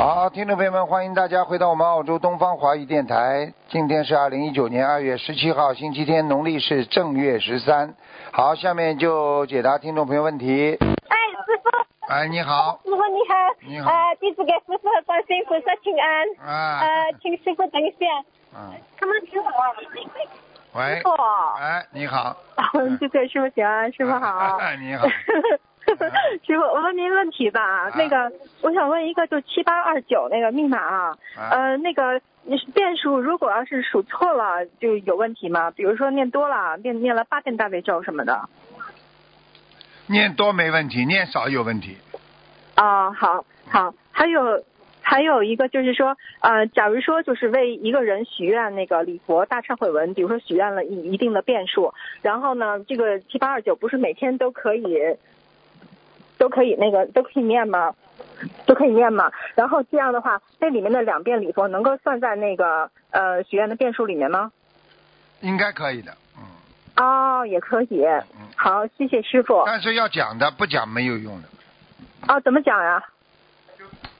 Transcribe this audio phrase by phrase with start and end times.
[0.00, 3.52] 好，听众朋友们，欢迎大家回到我们澳洲东方华语电台。
[3.68, 7.94] 今天是二零一九年二月十七号，星期天，农历是正月十三。
[8.32, 10.74] 好，下面就解答听众朋友问题。
[10.80, 13.34] 哎，师傅，哎，你好，师傅你好，
[13.68, 16.50] 你好呃，弟子给师傅和观世音菩萨请安。
[16.50, 18.06] 啊，呃，请师傅等一下。
[18.56, 19.50] 嗯，他们听我。
[20.80, 21.10] 喂师，傅。
[21.60, 22.34] 哎，你好，
[22.72, 24.56] 弟子给师傅请安，师傅好。
[24.56, 25.06] 哎 你好
[26.46, 27.60] 师傅，我问您问题吧。
[27.60, 35.70] 啊那个，我想问一个，就七八二九那个密码啊，啊呃，那个你是变数，如果要是数错了，就有问题吗？
[35.70, 38.48] 比如说念多了，念念了八遍大悲咒什么的。
[40.06, 41.96] 念多没问题，念少有问题。
[42.74, 44.64] 啊，好，好，还有
[45.02, 54.98] 还有一个就是说，呃，假如说就是为一个人许愿那个礼佛大忏悔文，比如说许愿了一一定的变数，然后呢，这个七八二九不是每天都可以
[56.40, 57.94] 都可以那个都可以念吗？
[58.64, 64.50] 都可以念吗，然后这样的话，那里面的两遍礼佛能够算在那个呃许愿的遍数里面吗？
[65.42, 66.42] 应该可以的，嗯，
[66.96, 68.06] 哦，也可以。
[68.06, 69.62] 嗯好，谢谢师傅。
[69.66, 71.48] 但是要讲的，不讲没有用的。
[72.28, 73.04] 哦，怎么讲呀？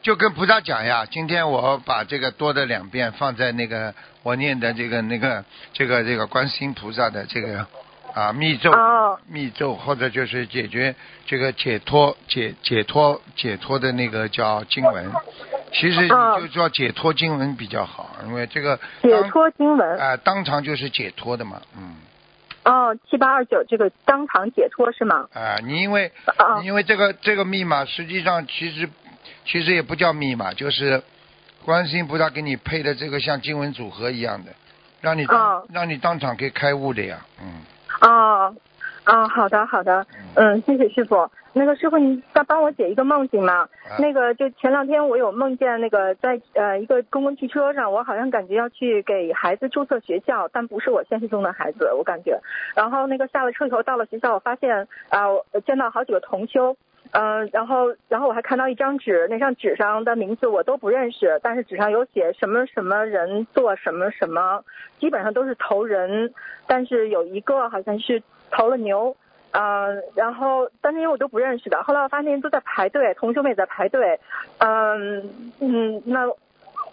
[0.02, 7.66] 就跟菩萨讲呀，今天我把这个多的两遍放在那个我念的这个那个这个这个观世音菩萨的这个
[8.14, 10.94] 啊密咒、哦密咒，或者就是解决
[11.27, 15.11] 这个解脱解解脱解脱的那个叫经文。
[15.72, 19.98] 其实哦你就叫解脱经文比较好，因为这个解脱经文。
[19.98, 21.97] 啊、当场就是解脱的嘛，嗯
[22.64, 25.28] 哦，七八二九这个当场解脱是吗？
[25.33, 28.88] 啊、你因为啊因为这个这个密码实际上其实
[29.44, 31.03] 其实也不叫密码，就是
[31.65, 34.53] 观世音菩萨给你配的这个像经文组合一样的，
[35.00, 35.25] 让你
[35.72, 37.62] 让你当场可以开悟的呀，嗯，
[38.00, 38.55] 哦，
[39.06, 41.31] 哦，好的好的，嗯，谢谢师傅。
[41.53, 43.69] 那个师傅，你再帮我解一个梦行吗？
[43.88, 52.41] 啊那个就前两天我有梦见那个在呃一个公共汽车上，我好像感觉要去给孩子注册学校，但不是我现实中的孩子，我感觉。
[52.77, 56.77] 然后那个下了车以后到了学校，我发现啊、我见到好几个同修。
[57.12, 64.65] 嗯、然后，然后我还看到一张纸，那张纸上的名字我都不认识，但是纸上有写什么什么人做什么什么，
[65.00, 66.32] 基本上都是投人，
[66.66, 69.16] 但是有一个好像是投了牛，
[69.53, 71.82] 嗯、然后但是因为我都不认识的。
[71.82, 74.21] 后来我发现都在排队，同学们也在排队，
[74.59, 76.28] 嗯嗯，那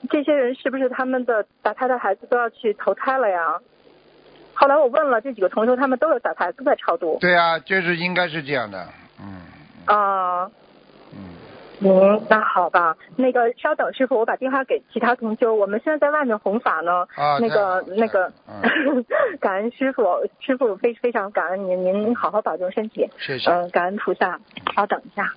[0.09, 3.59] 这些人是不是他们的打胎的孩子都要去投胎了呀？
[4.55, 7.19] 后来我问了这几个同学，他们都有打胎，都在超度。
[7.21, 8.87] 对啊，就是应该是这样的，
[9.21, 9.41] 嗯
[9.87, 10.51] 啊、
[11.13, 11.35] 嗯，
[11.81, 15.53] 嗯，那好吧，那个稍等，师傅，我把电话给其他同修。
[15.55, 18.31] 我们现在在外面弘法呢，那啊那个那个
[19.39, 20.03] 感恩师傅，
[20.39, 23.09] 师傅非非常感恩您，您好好保重身体。
[23.17, 24.39] 谢谢，嗯、感恩菩萨。
[24.75, 25.33] 稍等一下。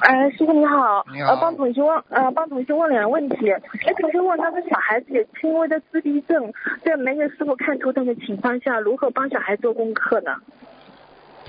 [0.00, 3.36] 呃，师傅你好，你好呃，帮同学问，呃，帮同学问两个问题。
[3.84, 6.52] 那同学问他的小孩子有轻微的自闭症，
[6.84, 10.36] 在没有师傅看图腾的情况下，如何帮小孩做功课呢？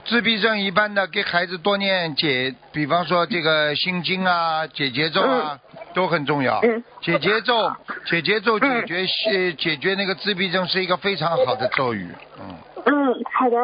[0.06, 5.58] 自闭症一般的给孩子多念解，比方说这个心经啊、解节奏啊，
[5.94, 6.60] 都很重要。
[6.62, 7.72] 嗯解节奏，
[8.06, 12.08] 解节奏解决是解决那个自闭症是一个非常好的咒语。
[12.40, 12.56] 嗯
[12.86, 13.58] 嗯，好的，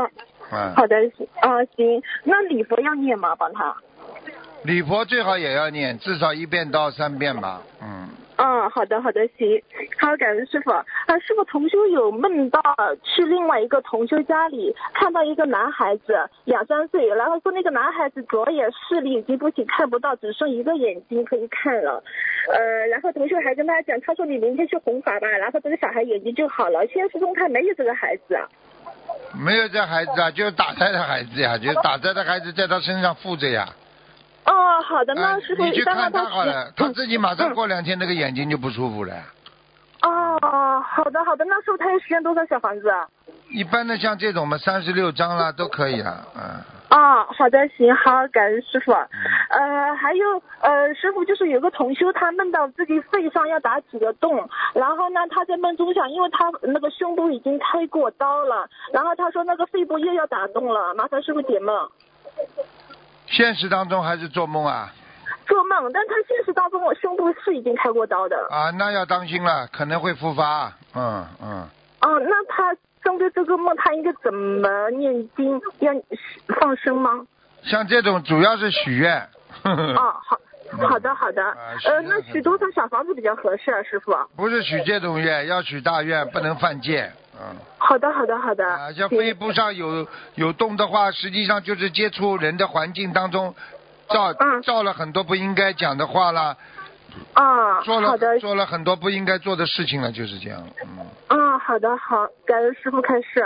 [0.52, 0.96] 嗯，好的，
[1.42, 2.02] 啊、行。
[2.24, 3.36] 那礼佛要念吗？
[3.36, 3.76] 帮他？
[4.64, 7.62] 礼佛最好也要念，至少一遍到三遍吧。
[7.82, 8.10] 嗯，
[8.42, 9.62] 嗯，好的，好的，行。
[10.00, 10.72] 好，感恩师傅。
[10.72, 10.86] 啊，
[11.20, 12.62] 师傅，同修有梦到
[13.04, 22.02] 去另外一个同修家里，看到一个男孩子两三岁，然后说那个男孩子左眼视力已经不行，看不到，只剩一个眼睛可以看了。
[22.48, 26.88] 呃，然后同修还跟他讲，他说你明天去弘法吧，然后这个小孩眼睛就好了。
[26.88, 28.48] 现实中他没有这个孩子啊。
[29.44, 33.68] 没有这孩子啊，就是打胎的孩子呀，就是打胎的孩子在他身上附着呀。
[34.46, 39.14] 哦，好的，那哎师傅你去看他他好了，他自己马上嗯过两天那个眼睛就不舒服了。
[40.02, 40.40] 哦，
[40.88, 43.08] 好的好的，那师傅他要实现多少小房子啊？
[43.52, 46.42] 一般的像这种嘛，三十六张啦都可以啊，嗯。
[46.90, 48.92] 哦，好的，行，好，感恩师傅。
[48.92, 61.76] 呃，还有呃，师傅就是有个同修，他梦到自己肺上要打几个洞，然后呢，他在梦中想，因为他那个胸部已经开过刀了，然后他说那个肺部又要打洞了，麻烦师傅解梦。
[63.30, 64.92] 现实当中还是做梦啊
[65.46, 68.36] 做梦，但他现实当中我胸部是已经开过刀的。
[68.52, 70.72] 啊，那要当心了，可能会复发。
[70.94, 71.68] 嗯嗯，
[72.02, 75.60] 哦，那他针对这个梦，他应该怎么念经？
[75.80, 75.92] 要
[76.60, 77.26] 放生吗？
[77.64, 79.28] 像这种主要是许愿。
[79.64, 80.40] 哦，好，
[80.88, 81.42] 好的，好的。
[81.86, 84.16] 呃，那许多少小房子比较合适啊，师傅？
[84.36, 87.12] 不是许这种愿，要许大愿，不能犯戒。
[87.40, 87.56] 嗯。
[87.78, 88.66] 好的，好的，好的。
[88.66, 93.56] 啊，像肺部上有有洞的话，实际上就是接触人的环境当中，
[94.10, 96.58] 造造了很多不应该讲的话了。
[97.34, 100.62] 啊，做了好的，做了很多不应该做的事情了，就是这样。
[100.84, 101.06] 嗯。
[101.28, 103.44] 啊，好的，好，感恩师傅开始。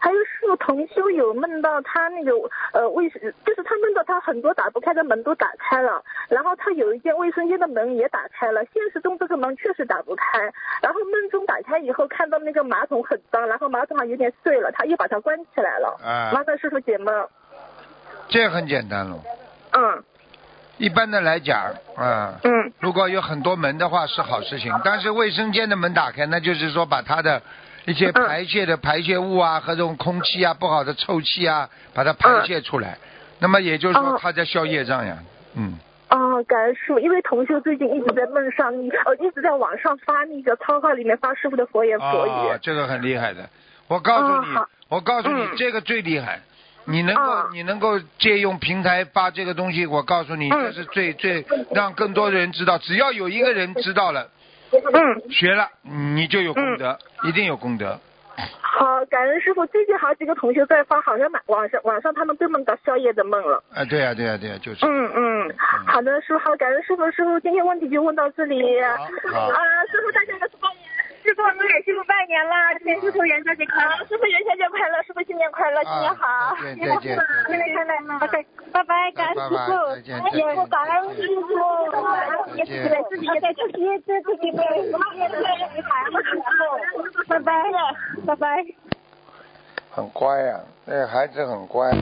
[0.00, 2.32] 还有师傅同修有梦到他那个
[2.72, 10.38] 呃卫生，就是他梦到他很多打不开的门都打开了，然后他有一间卫生间的门也打开了，现实中这个门确实打不开，
[10.82, 15.98] 然后梦中打开以后看到那个马桶很脏，然后马桶上有点碎了，他又把它关起来了。
[16.04, 16.30] 啊。
[16.32, 17.28] 麻烦师傅解梦。
[18.28, 19.18] 这很简单了。
[19.72, 20.04] 嗯。
[20.78, 27.40] 一般的来讲，啊，嗯，如果有很多门的话是好事情，但是卫生间的门打开，那就是说把它的
[27.84, 32.98] 一些排泄的排泄物啊和这种空气啊不好的臭气啊，把它排泄出来，
[33.38, 35.18] 那么也就是说他在消业障呀，
[35.54, 35.78] 嗯。
[36.10, 42.30] 哦，感恩师傅，因为同修最近一直在梦上，呃，一直在网上发那个超话里面发师傅的佛言佛语。
[42.30, 43.48] 哦，这个很厉害的，
[43.88, 44.56] 我告诉你，
[44.88, 46.40] 我告诉你，这个最厉害。
[46.86, 52.78] 你能够你能够借用平台发这个东西，我告诉你，这是最最让更多的人知道。
[52.78, 54.28] 只要有一个人知道了，
[54.70, 57.98] 嗯学了，你就有功德，一定有功德。
[58.60, 59.64] 好，感恩师傅。
[59.66, 63.62] 最近好几个同学在发，好像晚晚上晚上他们都梦到宵夜的梦了。
[63.72, 64.84] 哎，对呀对呀对呀，就是。
[64.84, 65.54] 嗯嗯，
[65.86, 68.60] 好的，师傅，好，感恩师傅，师傅，今天问题就问到这里。
[69.32, 69.40] 好。
[69.40, 69.56] 啊，
[69.90, 70.83] 师傅，大家都是拜年。
[70.83, 70.83] 师傅，我
[72.34, 72.52] 年了，
[72.82, 73.90] 祝师傅元宵节快乐！
[74.08, 76.56] 师傅元宵节快乐，师傅新年快乐，新年好！
[76.60, 77.16] 再见再见，
[77.46, 77.94] 新年快乐
[78.26, 79.32] ！OK，拜拜，感
[87.28, 87.78] 拜拜了，
[88.26, 88.64] 拜拜。
[89.92, 91.92] 很乖呀，那孩子很乖。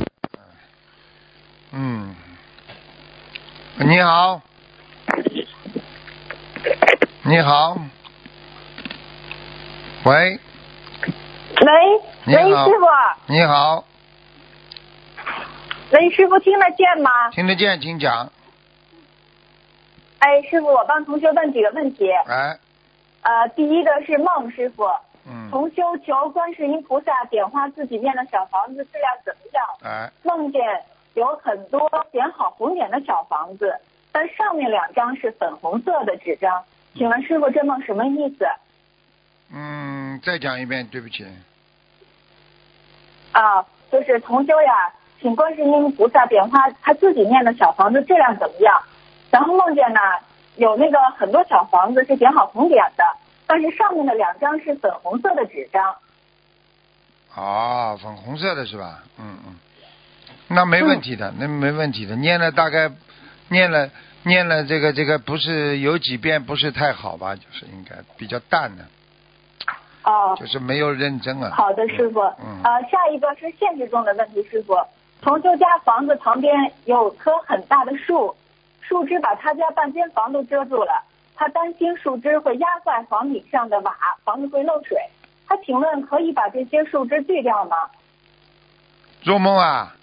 [1.72, 2.14] 嗯，
[3.78, 4.40] 你好，
[7.24, 7.76] 你好。
[10.04, 10.40] 喂，
[11.60, 11.72] 喂，
[12.26, 12.86] 喂，师傅，
[13.26, 13.84] 你好，
[15.92, 17.30] 喂，师傅听得见吗？
[17.30, 18.28] 听得见，请讲。
[20.18, 22.10] 哎，师傅，我帮同学问几个问题。
[22.26, 22.58] 哎。
[23.22, 24.84] 呃，第一个是孟师傅。
[25.24, 25.48] 嗯。
[25.52, 29.64] 同修求观世音菩萨点化自己念的小房子质量怎么样？
[29.84, 30.10] 哎。
[30.24, 30.60] 梦见
[31.14, 33.72] 有很多点好红点的小房子，
[34.10, 36.64] 但上面两张是粉红色的纸张，
[36.96, 38.44] 请问师傅这梦什么意思？
[39.54, 41.26] 嗯，再讲一遍，对不起。
[43.32, 48.82] 啊，就是同修呀，请观世音菩萨点化他自己念的小房子质量怎么样？
[49.30, 50.00] 然后梦见呢，
[50.56, 53.04] 有那个很多小房子是点好红点的，
[53.46, 55.96] 但是上面的两张是粉红色的纸张。
[57.34, 59.02] 哦，粉红色的是吧？
[59.18, 59.56] 嗯嗯，
[60.48, 62.90] 那没问题的，那没问题的，念了大概
[63.48, 63.90] 念了
[64.24, 67.34] 念了这个这个不是有几遍不是太好吧？
[67.34, 68.84] 就是应该比较淡的。
[70.04, 71.50] 哦，就是没有认真啊。
[71.54, 72.20] 好的，师傅。
[72.20, 72.60] 嗯。
[72.64, 74.76] 呃，下一个是现实中的问题，师傅。
[75.20, 78.34] 同修家房子旁边有棵很大的树，
[78.80, 81.04] 树枝把他家半间房都遮住了。
[81.36, 84.98] 他担心树枝会压坏房顶上的瓦，房子会漏水。
[85.46, 87.76] 他请问可以把这些树枝锯掉吗？
[89.20, 89.94] 做梦啊？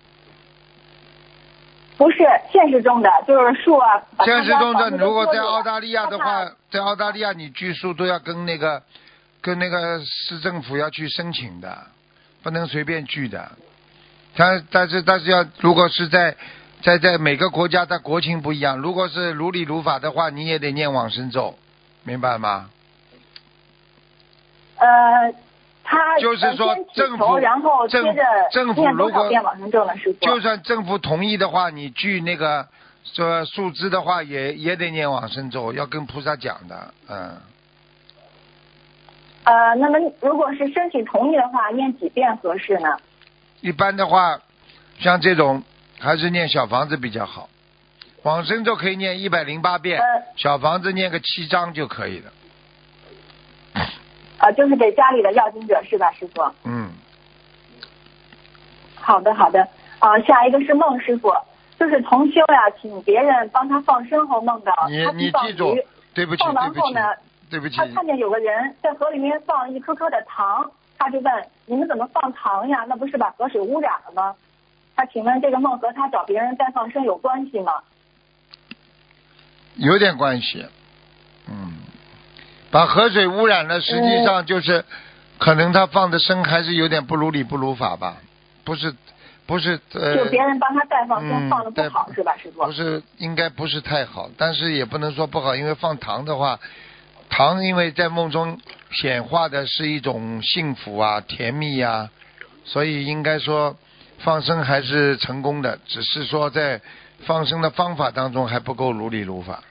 [1.97, 4.01] 不是，现实中的就是树啊。
[4.23, 8.81] 现实中的，如果在澳大利亚的话，在澳大利亚你锯树都要跟那个。
[9.41, 11.87] 跟那个市政府要去申请的，
[12.43, 13.51] 不能随便拒的。
[14.35, 16.35] 他但是但是要，如果是在
[16.81, 21.57] 在在每个国家的国情不一样，如果是如理如法的话，你也得念往生咒，
[22.03, 22.69] 明白吗？
[24.77, 25.33] 呃，
[25.83, 28.13] 他就是说政府然后接着
[28.51, 29.29] 政府如果
[30.21, 32.67] 就算政府同意的话，你据那个
[33.03, 37.37] 说树枝的话，也也得念往生咒，要跟菩萨讲的，嗯。
[39.49, 42.97] 呃，那么如果是申请同意的话，念几遍合适呢？
[43.61, 44.39] 一般的话，
[44.99, 45.63] 像这种
[45.99, 47.49] 还是念小房子比较好。
[48.21, 49.99] 往生咒可以念一百零八遍，
[50.35, 52.31] 小房子念个七章就可以了。
[54.37, 56.44] 啊，就是给家里的要经者是吧，师傅？
[56.65, 56.91] 嗯。
[59.01, 59.68] 好的，好的。
[59.97, 61.33] 啊，下一个是孟师傅，
[61.79, 65.75] 就是同修呀，请别人帮他放生后梦到他你记住，
[66.13, 67.01] 对不起，放完后呢？
[67.49, 71.33] 对不起，他看见有个人在河里面放一颗颗的糖，他就问
[71.65, 72.85] ：“你们怎么放糖呀？
[72.87, 74.35] 那不是把河水污染了吗？”
[74.95, 77.73] 他请问这个梦和他找别人再放生有关系吗？
[79.75, 80.65] 有点关系，
[81.47, 81.79] 嗯，
[82.69, 84.83] 把河水污染了，实际上就是
[85.37, 88.18] 可能他放的生还是有点不如理不如法吧，
[88.65, 88.94] 不是
[89.45, 90.18] 不是呃。
[90.18, 92.65] 就别人帮他代放生嗯放的不好对是吧，师傅？
[92.65, 96.59] 不是，应该不是太好，但是也不能说不好，因为放糖的话，
[97.30, 98.59] 糖因为在梦中
[98.92, 102.09] 显化的是一种幸福啊、甜蜜呀、
[102.66, 103.78] 所以应该说
[104.19, 106.81] 放生还是成功的，只是说在
[107.26, 109.64] 放生的方法当中还不够如理如法。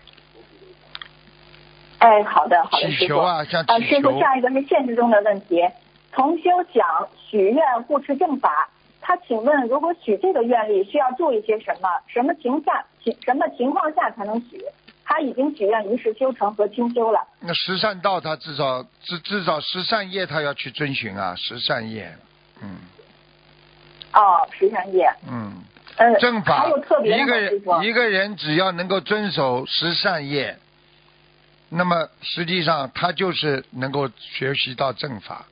[1.99, 3.15] 哎，好的，好的，祈师傅。
[3.15, 5.61] 求啊，像呃，祈求师傅，，下一个是现实中的问题。
[6.13, 11.89] 同修讲许愿护持正法，他请问，如果许这个愿力需要注意些什么？
[12.07, 14.65] 什么情下情什么情况下才能许？
[15.09, 17.19] 他已经许愿一世修成和清修了。
[17.41, 22.15] 那十善道他至少至至少十善业他要去遵循啊，十善业，
[22.61, 22.77] 嗯
[24.13, 25.11] 哦，十善业。
[25.27, 25.65] 嗯。
[25.97, 26.69] 嗯，正法
[27.03, 27.61] 一个人？
[27.83, 30.57] 一个人只要能够遵守十善业，
[31.71, 35.47] 那么实际上他就是能够学习到正法。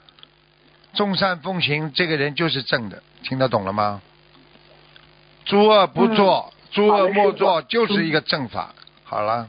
[0.93, 4.01] 众善奉行，这个人就是正的，听得懂了吗？
[5.47, 8.73] 诸恶不作，诸恶莫作，就是一个正法。
[9.09, 9.49] 好了，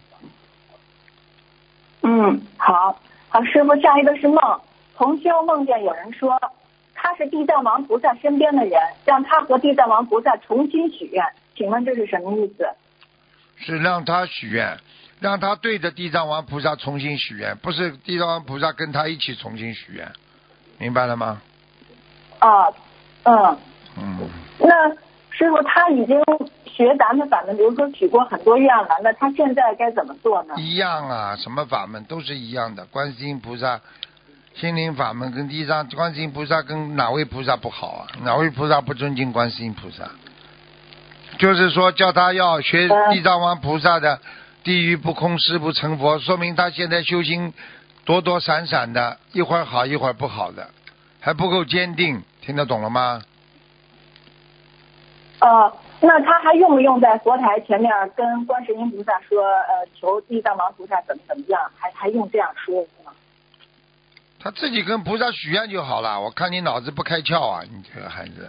[2.03, 4.39] 嗯，好，好，师傅，下一个是梦。
[4.95, 6.39] 同修梦见有人说
[6.93, 12.67] 他是地藏王菩萨身边的人，让他和地藏王菩萨重新许愿，请问这是什么意思？
[13.57, 14.77] 是让他许愿，
[15.19, 20.11] 让他对着地藏王菩萨重新许愿，不是地藏王菩萨跟他一起重新许愿，
[20.77, 21.41] 明白了吗？
[22.37, 22.69] 啊，
[23.23, 23.57] 嗯，
[23.97, 24.29] 嗯。
[24.59, 24.89] 那
[25.31, 26.19] 师傅他已经
[26.77, 30.53] 学咱们法门，比如说许过很多愿了，那他现在该怎么做呢？
[30.57, 32.85] 一样啊，什么法门都是一样的。
[32.85, 33.81] 观世音菩萨
[34.53, 38.07] 心灵法门跟地藏观世音菩萨跟哪位菩萨不好啊？
[38.21, 40.07] 哪位菩萨不尊敬观世音菩萨？
[41.39, 44.19] 就是说叫他要学嗯地藏王菩萨的
[44.63, 47.51] 地狱不空，誓不成佛，说明他现在修行
[48.05, 50.69] 躲躲闪闪的，一会儿好一会儿不好的，
[51.19, 53.23] 还不够坚定，听得懂了吗？
[55.39, 61.59] 呃，那他还用不用在佛台前面跟观世音菩萨说，呃，求地藏王菩萨怎么怎么样？
[61.77, 63.11] 还还用这样说吗？
[64.39, 66.21] 他自己跟菩萨许愿就好了。
[66.21, 68.47] 我看你脑子不开窍啊，你这个孩子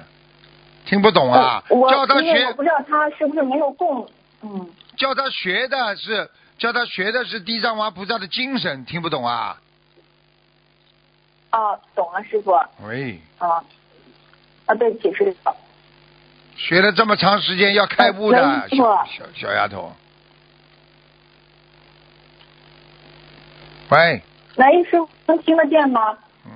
[0.85, 1.63] 听不懂啊！
[1.69, 4.07] 呃我叫他学我不知道他是不是没有供，
[4.43, 9.59] 嗯，叫他学的是叫他学的是地藏王菩萨的精神，听不懂啊？
[11.51, 12.53] 哦，懂了，师傅，
[12.87, 13.65] 喂，啊，
[14.67, 15.51] 啊，对不起，师傅，
[16.59, 19.93] 学了这么长时间要开悟的小错小小丫头。
[23.91, 24.21] 喂，
[24.57, 26.19] 喂，师傅能听得见吗？
[26.45, 26.51] 嗯，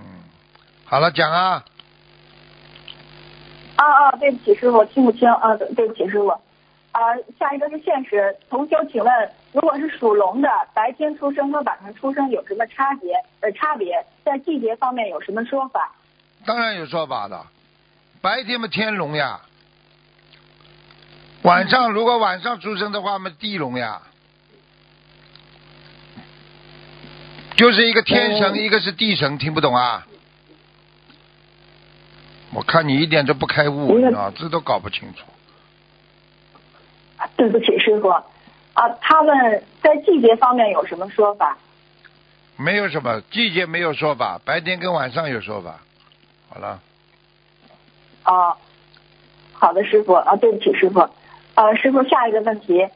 [0.84, 1.64] 好了，讲啊，
[3.76, 6.28] 啊啊，对不起，师傅，听不清啊，对对不起，师傅。
[6.28, 7.00] 啊，
[7.38, 8.36] 下一个是现实。
[8.50, 13.14] 同修，请问，如果是属龙的，白天出生和晚上出生有什么差别？
[13.40, 15.92] 呃，差别在季节方面有什么说法？
[16.44, 17.46] 当然有说法的。
[18.20, 19.40] 白天嘛天龙呀，
[21.42, 24.00] 晚上如果晚上出生的话嘛地龙呀，
[27.56, 30.06] 就是一个天神，嗯一个是地神，听不懂啊？
[32.54, 35.24] 我看你一点都不开悟，脑子都搞不清楚。
[37.16, 38.08] 啊对不起，师傅。
[38.08, 41.56] 啊，他们在季节方面有什么说法？
[42.56, 45.80] 没有什么季节没有说法，白天跟晚上有说法。
[46.50, 46.80] 好了，
[48.22, 48.56] 啊，
[49.52, 51.08] 好的，师傅啊，对不起，师傅。
[51.54, 52.88] 呃，师傅，下一个问题，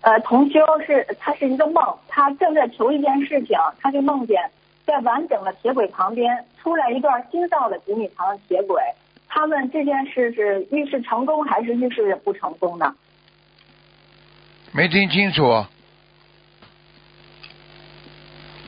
[0.00, 4.50] 呃，同修是他是一个梦，他正在求一件事情，他就梦见
[4.84, 8.82] 在完整的铁轨旁边出来一段新造的几米长的铁轨。
[9.28, 12.94] 他问这件事是预示成功还是预示不成功呢？
[14.72, 15.44] 没听清楚。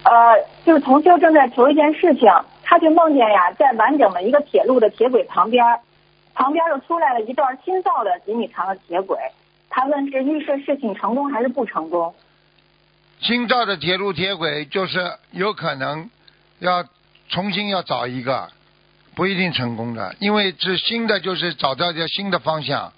[0.04, 2.28] 呃，就是同修正在求一件事情，
[2.62, 5.64] 他就梦见呀，在完整的一个铁路的铁轨旁边，
[6.34, 9.18] 旁边又出来了一段新造的几米长的铁轨。
[9.70, 12.14] 他问是预设事情成功还是不成功？
[13.20, 16.10] 新造的铁路铁轨就是有可能
[16.58, 16.84] 要
[17.28, 18.50] 重新要找一个，
[19.14, 22.92] 不一定成功的，因为是新的，就是找到一个新的方向。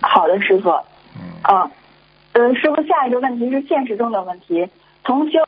[0.00, 0.70] 好的，师傅。
[0.70, 1.70] 嗯，啊，
[2.32, 4.68] 呃，师傅，下一个问题是现实中的问题。
[5.04, 5.38] 同修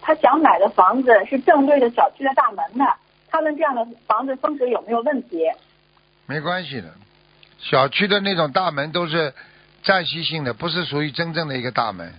[0.00, 2.84] 他想买的房子是正对着小区的大门的，
[3.36, 5.42] 他们这样的房子风水有没有问题？
[6.24, 6.88] 没关系的。
[7.58, 9.34] 小区的那种大门都是
[9.82, 12.14] 暂时性的，不是属于真正的一个大门。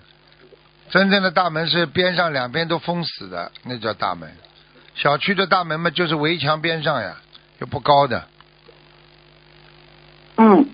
[0.92, 4.32] 真正的大门是边上两边都封死的，那叫大门。
[4.94, 7.18] 小区的大门嘛，就是围墙边上呀，
[7.58, 8.24] 又不高的。
[10.36, 10.70] 嗯。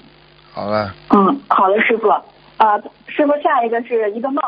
[0.52, 2.10] 好了，嗯，好的，师傅。
[2.58, 4.44] 啊，师傅，下一个是一个梦，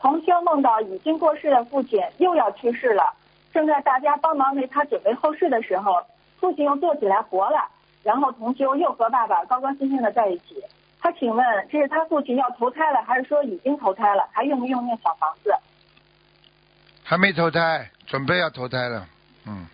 [0.00, 3.14] 同修梦到已经过世的父亲又要去世了，
[3.58, 6.00] 正在大家帮忙为他准备后事的时候，
[6.38, 7.68] 父亲又坐起来活了，
[8.04, 10.62] 然后同修又和爸爸高高兴兴的在一起。
[11.00, 14.28] 他请问，这是他父亲要投胎了，还是说已经投胎了？
[14.30, 15.52] 还用不用念小房子？
[17.02, 19.04] 还没投胎，准备要投胎了。
[19.44, 19.66] 嗯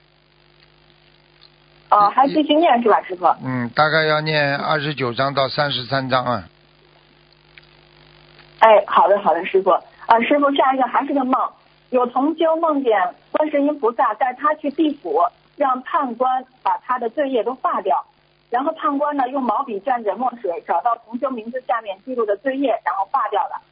[1.91, 3.27] 哦，还继续念是吧，师傅？
[3.45, 6.49] 嗯，大概要念二十九章到三十三章啊。
[8.61, 9.73] 哎，好的好的，师傅。
[9.73, 11.39] 啊，师傅，下一个还是个梦，
[11.95, 15.23] 有同修梦见观世音菩萨带他去地府，
[15.57, 18.05] 让判官把他的罪业都化掉。
[18.51, 23.63] 然后判官呢用毛笔蘸着墨水找到同修名字下面记录的罪业，然后化掉了。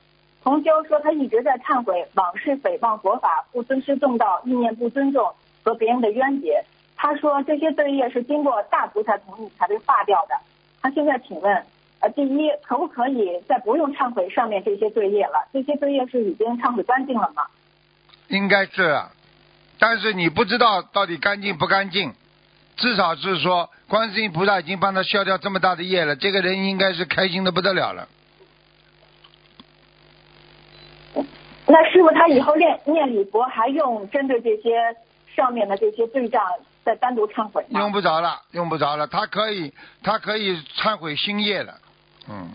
[0.45, 5.33] 同修说他一直在忏悔往事诽谤佛法、不尊师重道、意念不尊重
[5.65, 6.65] 和别人的冤结。
[6.95, 10.37] 他说这些罪业是经过大菩萨同意才被化掉的。
[10.81, 11.67] 他现在请问，
[11.99, 15.49] 呃，第一，可不可以再不用忏悔上面这些罪业了？
[15.53, 17.47] 这些罪业是已经忏悔干净了吗？
[18.33, 19.11] 应该是，啊
[19.79, 22.15] 但是你不知道到底干净不干净，
[22.77, 28.09] 至少是说，观世音菩萨已经帮他消掉这么大的业了，这个人应该是开心的不得了了。
[31.67, 34.97] 那师傅他以后念念礼佛还用针对这些
[35.35, 36.43] 上面的这些罪障
[36.85, 37.81] 再单独忏悔吗？
[37.81, 41.75] 用不着了，用不着了，他可以，他可以忏悔新业了。
[42.29, 42.51] 嗯，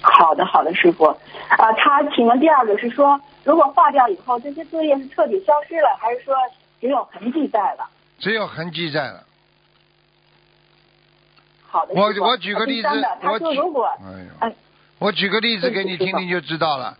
[0.00, 1.04] 好的，好的，师傅。
[1.06, 6.34] 啊，他请问第二个是说，如果化掉以后，这些作业是彻底消失了，还是说
[6.82, 7.88] 只有痕迹在了？
[8.18, 9.24] 只有痕迹在了。
[11.66, 12.88] 好的，我我举个例子
[13.22, 13.88] 我举说如果，
[14.40, 14.54] 哎
[14.98, 16.98] 我举个例子给你听听就知道了。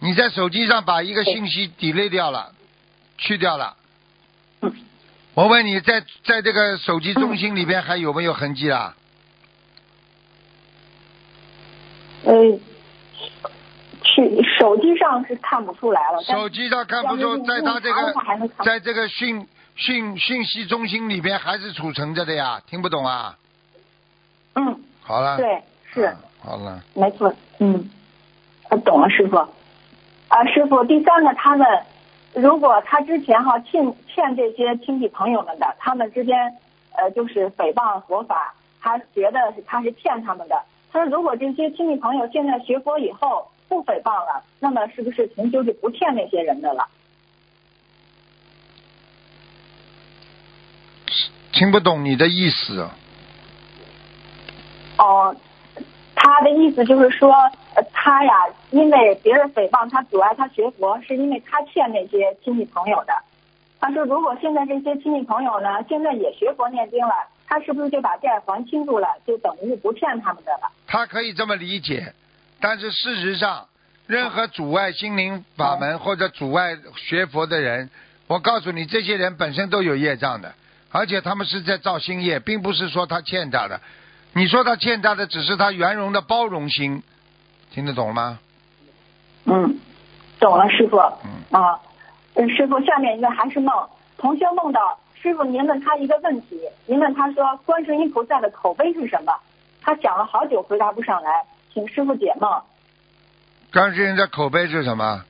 [0.00, 2.52] 你在手机上把一个信息 delete 掉了，
[3.16, 3.76] 去掉了。
[4.62, 4.74] 嗯
[5.34, 8.96] 我问你在在这个手机中心里边还有没有痕迹啦？
[12.24, 12.32] 呃，
[14.06, 23.36] 去手机上是看不出来了，手机上看不出，在他这个在这个讯讯讯息中心里边还是储存着的呀，听不懂啊？
[24.54, 26.02] 嗯，好了，对，是。
[26.04, 27.90] 啊好了，没错，嗯，
[28.70, 29.36] 我懂了，师傅。
[29.36, 31.66] 啊，师傅，第三个，他们
[32.34, 36.56] 如果他之前哈欠欠这些亲戚朋友们的，他们之间
[36.96, 40.62] 呃就是诽谤佛法，他觉得是他是骗他们的。
[40.92, 46.88] 他说，如果这些亲戚朋友现在学佛以后不诽谤了，那么是不是同修就不欠那些人的了？
[51.52, 52.88] 听不懂你的意思。
[54.98, 55.34] 哦，
[56.14, 57.32] 他的意思就是说，
[57.74, 58.32] 呃，他呀，
[58.70, 63.14] 因为别人诽谤他，阻碍他学佛，是因为他欠那些亲戚朋友的。
[63.80, 67.14] 他说，如果现在这些亲戚朋友呢，现在也学佛念经了，
[67.46, 70.70] 他是不是就把债还清楚了，就等于不欠他们的了？
[70.86, 72.12] 他可以这么理解，
[72.60, 73.66] 但是事实上，
[74.06, 77.90] 任何阻碍心灵法门或者阻碍学佛的人，
[78.26, 80.54] 我告诉你，这些人本身都有业障的，
[80.90, 83.80] 而且他们是在造新业，并不是说他欠他的。
[84.32, 87.02] 你说他欠他的，只是他圆融的包容心，
[87.70, 88.38] 听得懂吗？
[89.44, 89.78] 嗯，
[90.38, 90.98] 懂了，师傅。
[90.98, 91.80] 嗯啊，
[92.34, 93.88] 呃师傅，下面一个还是梦，
[94.18, 99.32] 同学梦到师傅，您问他一个问题，您问他说观世音菩萨的口碑是什么？
[99.82, 101.44] 他想了好久回答不上来，
[101.76, 102.50] 请师傅解梦。
[103.70, 105.22] 观世音的口碑是什么？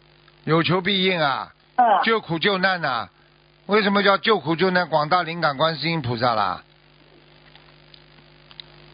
[0.44, 3.08] 有求必应啊，嗯，救苦救难呐、
[3.66, 6.62] 为什么叫救苦救难广大灵感观世音菩萨啦？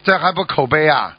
[0.03, 1.19] 这还不口碑啊？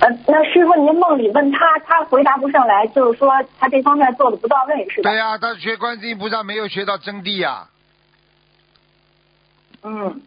[0.00, 5.08] 呃，那师傅，您梦里问他，他回答不上来，就是说他这方面做的不到位，是吧？
[5.10, 7.66] 对呀、他学观世音菩萨没有学到真谛呀、
[9.82, 10.20] 嗯，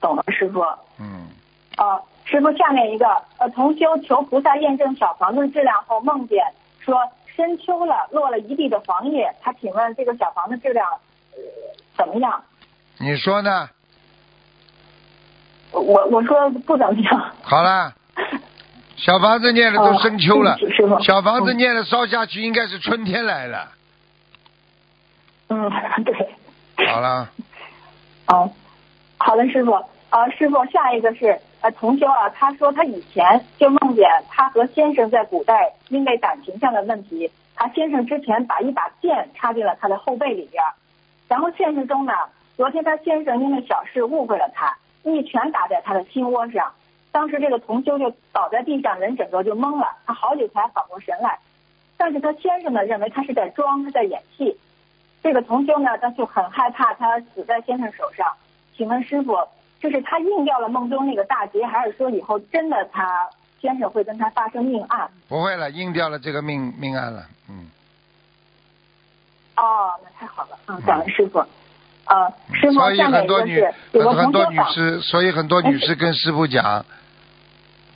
[0.00, 0.64] 懂了，师傅。
[0.98, 1.28] 嗯，
[1.76, 3.06] 呃，师傅，下面一个，
[3.38, 6.44] 呃，同修求菩萨验证小房子质量后，梦见
[6.80, 6.96] 说
[7.34, 9.34] 深秋了，落了一地的黄叶。
[9.40, 10.86] 他请问这个小房子质量、
[11.32, 11.38] 呃、
[11.96, 12.42] 怎么样？
[12.98, 13.68] 你说呢？
[15.72, 17.32] 我我说不怎么样。
[17.42, 17.94] 好了，
[18.96, 20.56] 小房子念的都深秋了
[21.00, 23.68] 小房子念的烧下去应该是春天来了。
[25.48, 25.70] 嗯，
[26.04, 26.86] 对。
[26.86, 27.28] 好了，
[28.26, 28.52] 哦，
[29.18, 29.72] 好的，师傅。
[30.10, 33.24] 啊，师傅，下一个是呃同修啊，他说他以前
[33.56, 40.62] 就梦见他和先生在古代因为感情上的问题，他先生之前把一把剑插进了他的后背里边，
[41.28, 42.12] 然后现实中呢，
[42.56, 46.72] 昨天他先生因为小事误会了他，一拳打在他的心窝上，
[47.12, 51.38] 当时这个同修就倒在地上，人整个就懵了，他好久才缓过神来，
[51.96, 54.58] 但是他先生呢认为他是在装，他在演戏，
[55.22, 58.26] 这个同修呢他就很害怕他死在先生手上。
[58.76, 59.36] 请问师傅，
[59.82, 63.28] 这是他应掉了梦中那个大劫，还是说以后真的他
[63.60, 65.10] 先生会跟他发生命案。
[65.28, 67.66] 不会了，应掉了这个命命案了，嗯。
[69.56, 71.40] 哦，那太好了，嗯，感恩师傅。
[72.04, 73.60] 呃，师傅，所以很多女
[73.92, 76.84] 很多女士，所以很多女士跟师傅讲，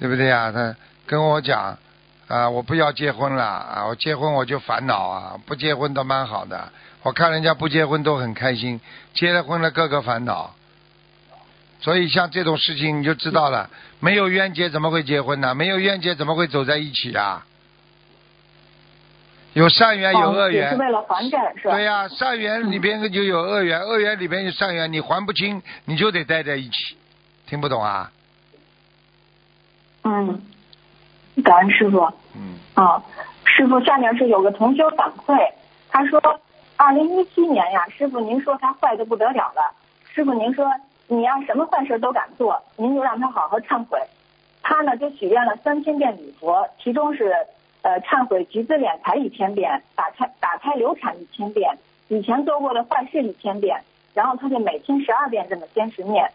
[0.01, 0.51] 对不对呀？
[0.51, 0.75] 她
[1.07, 1.79] 跟我讲
[2.27, 6.69] 啊，我不要结婚了啊，我结婚我就烦恼啊，不结婚倒蛮好的。
[7.05, 8.81] 我看人家不结婚都很开心，
[9.15, 10.53] 结了婚了个个烦恼。
[11.81, 15.55] 所以像这种事情你就知道了，没有冤结怎么会结婚呢？
[15.55, 17.47] 没有冤结怎么会走在一起啊？
[19.53, 21.75] 有善缘有恶缘是，为了还债是吧？
[21.75, 26.97] 对呀、善缘里边就有恶缘，恶缘里边有善缘，你还不清，你就得待在一起。
[27.47, 28.13] 听不懂啊？
[30.05, 30.43] 嗯，
[31.43, 32.01] 感恩师傅。
[32.35, 33.03] 嗯，啊，
[33.45, 35.35] 师傅，下面是有个同学反馈，
[35.89, 36.21] 他说，
[36.77, 39.75] 二零一七年呀，师傅您说他坏的不得了了，
[40.13, 40.67] 师傅您说
[41.09, 44.01] 你要什么坏事都敢做，您就让他好好忏悔。
[44.63, 47.33] 他呢就许愿了三千遍礼佛，其中是
[47.83, 53.81] 呃忏悔橘子脸财一千遍，打开打开流产一千遍，以前做过的坏事一千遍，
[54.15, 56.29] 然后他就每天十二遍这么坚持念。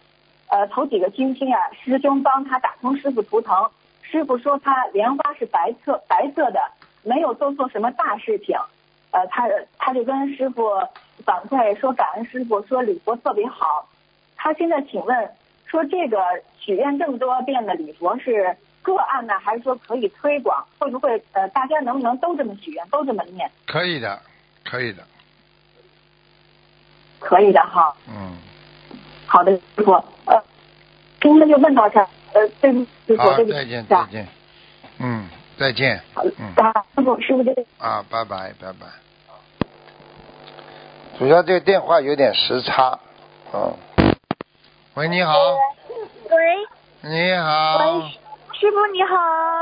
[0.47, 3.69] 呃，头几个星期啊、师兄帮他打通师傅图腾，
[4.01, 6.59] 师傅说他莲花是白色白色的，
[7.03, 8.57] 没有做错什么大事情。
[9.11, 10.69] 呃，他他就跟师傅
[11.25, 13.89] 反馈说感恩师傅，说礼佛特别好。
[14.43, 15.31] 他现在请问
[15.67, 16.17] 说这个
[16.59, 20.65] 许愿这么多遍的礼佛是个案呢，还是说可以推广？
[20.79, 23.51] 会不会呃大家能不能都这么许愿，都这么念？
[23.67, 24.19] 可以的，
[24.63, 25.03] 可以的。
[27.19, 27.95] 可以的哈。
[28.07, 28.35] 嗯，
[29.27, 29.91] 好的，师傅。
[30.25, 30.43] 呃，
[31.21, 32.07] 今天就问到这儿。
[32.33, 33.15] 呃，对不起。
[33.51, 34.27] 再见，再见。
[34.97, 36.01] 嗯，再见。
[36.15, 37.63] 好的嗯，啊，师傅，师傅这个。
[37.77, 38.87] 啊，拜拜，拜拜。
[41.19, 42.97] 主要这个电话有点时差。
[43.53, 43.71] 嗯。
[44.95, 45.33] 喂，你好。
[46.29, 48.19] 喂你好喂。，
[48.59, 49.15] 师傅你好，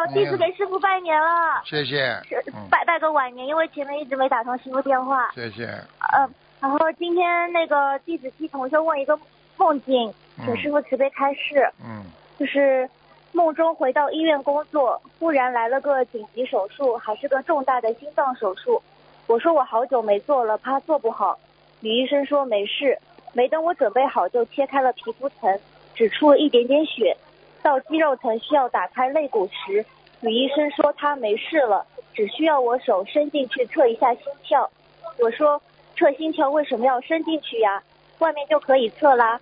[0.07, 2.19] 你弟子给师傅拜年了，谢谢。
[2.47, 5.29] 嗯，拜拜个晚年，因为前面一直没打通师傅电话。
[5.35, 5.65] 谢谢。
[5.65, 6.27] 呃，
[6.59, 9.17] 然后今天那个弟子替同学问一个
[9.57, 10.11] 梦境，
[10.43, 12.05] 请师傅慈悲开示，嗯
[12.39, 12.89] 就是
[13.31, 18.81] 梦中回到医院工作，忽然来了个紧急手术，还是个重大的心脏手术。
[19.27, 21.37] 我说我好久没做了，怕做不好。
[21.81, 22.97] 女医生说没事，
[23.33, 25.59] 没等我准备好就切开了皮肤层，
[25.95, 27.15] 只出了一点点血。
[27.61, 29.85] 到肌肉层需要打开肋骨时，
[30.21, 34.69] 女医生说她没事了，只需要我手伸进去测一下心跳。
[35.19, 35.61] 我说
[35.97, 37.83] 测心跳为什么要伸进去呀？
[38.19, 39.39] 外面就可以测啦。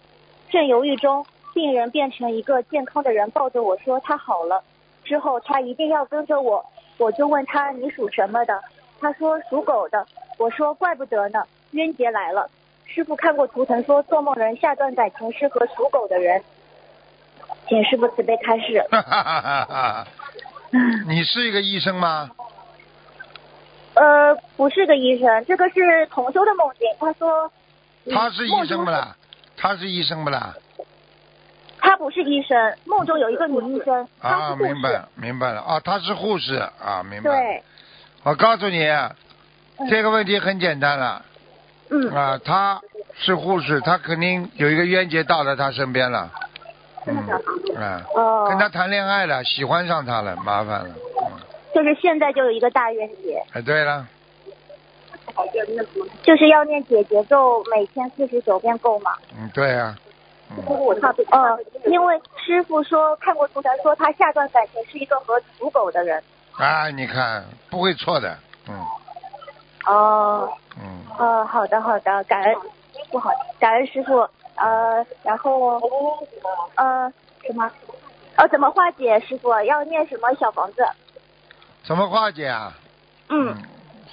[0.49, 4.63] 正犹豫中，病人变成一个健康的人，抱着我说他好了。
[5.03, 6.65] 之后他一定要跟着我，
[6.97, 8.61] 我就问他你属什么的？
[8.99, 10.05] 他说属狗的。
[10.37, 12.49] 我说怪不得呢，冤结来了。
[12.87, 16.41] 师傅看过图腾说做梦人下段感情适合属狗的人，
[17.67, 18.83] 请师傅慈悲开示。
[18.89, 20.07] 哈哈哈哈！
[21.07, 22.31] 你是一个医生吗？
[23.93, 26.87] 呃，不是个医生，这个是同修的梦境。
[26.99, 27.51] 他说，
[28.05, 29.15] 嗯他是医生不啦？
[29.57, 30.55] 他是医生不啦？
[31.79, 34.55] 他不是医生，梦中有一个女医生，啊。
[34.55, 35.61] 明白，明白了。
[35.61, 37.29] 啊，他是护士啊，明白。
[37.29, 37.63] 对，
[38.23, 41.23] 我告诉你，嗯这个问题很简单了
[41.89, 42.81] 嗯，啊，他
[43.13, 46.31] 是护士，他肯定有一个冤结到了他身边了。
[47.05, 47.15] 嗯，
[47.77, 50.95] 啊，哦，跟他谈恋爱了，喜欢上他了，麻烦了。
[51.21, 51.31] 嗯，
[51.73, 54.05] 就是现在就有一个大冤结，哎，对了，
[56.23, 59.11] 就是要念解结咒，每天四十九遍够吗？
[59.39, 59.95] 嗯，对啊，
[60.49, 60.57] 嗯，
[61.31, 66.21] 呃，因为师傅说看过图腾说他下段感情是一个和属狗的人。
[66.57, 68.75] 啊，你看不会错的，嗯
[69.87, 72.55] 哦，嗯，呃，好的好的，感恩
[73.09, 74.27] 不好，感恩师傅。
[74.55, 75.79] 呃，然后
[76.75, 77.11] 呃
[77.45, 77.69] 什么？
[78.35, 79.19] 呃，怎么化解？
[79.19, 80.83] 师傅要念什么小房子？
[81.83, 82.73] 怎么化解啊？
[83.29, 83.55] 嗯，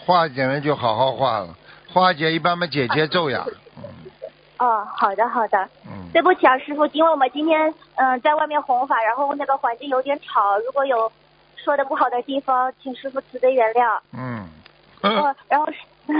[0.07, 1.49] 化解了就好好化了，
[1.93, 3.45] 化解一般嘛解结咒呀，
[3.77, 3.83] 嗯
[4.59, 5.59] 哦，好的好的。
[5.87, 11.11] 嗯，对不起啊，师傅，因为我们今天嗯、呃在外面弘法，然后那个环境有点吵，如果有
[11.57, 13.99] 说的不好的地方，请师傅慈悲原谅。
[14.13, 14.34] 嗯，
[15.09, 15.79] 呃， 然后是，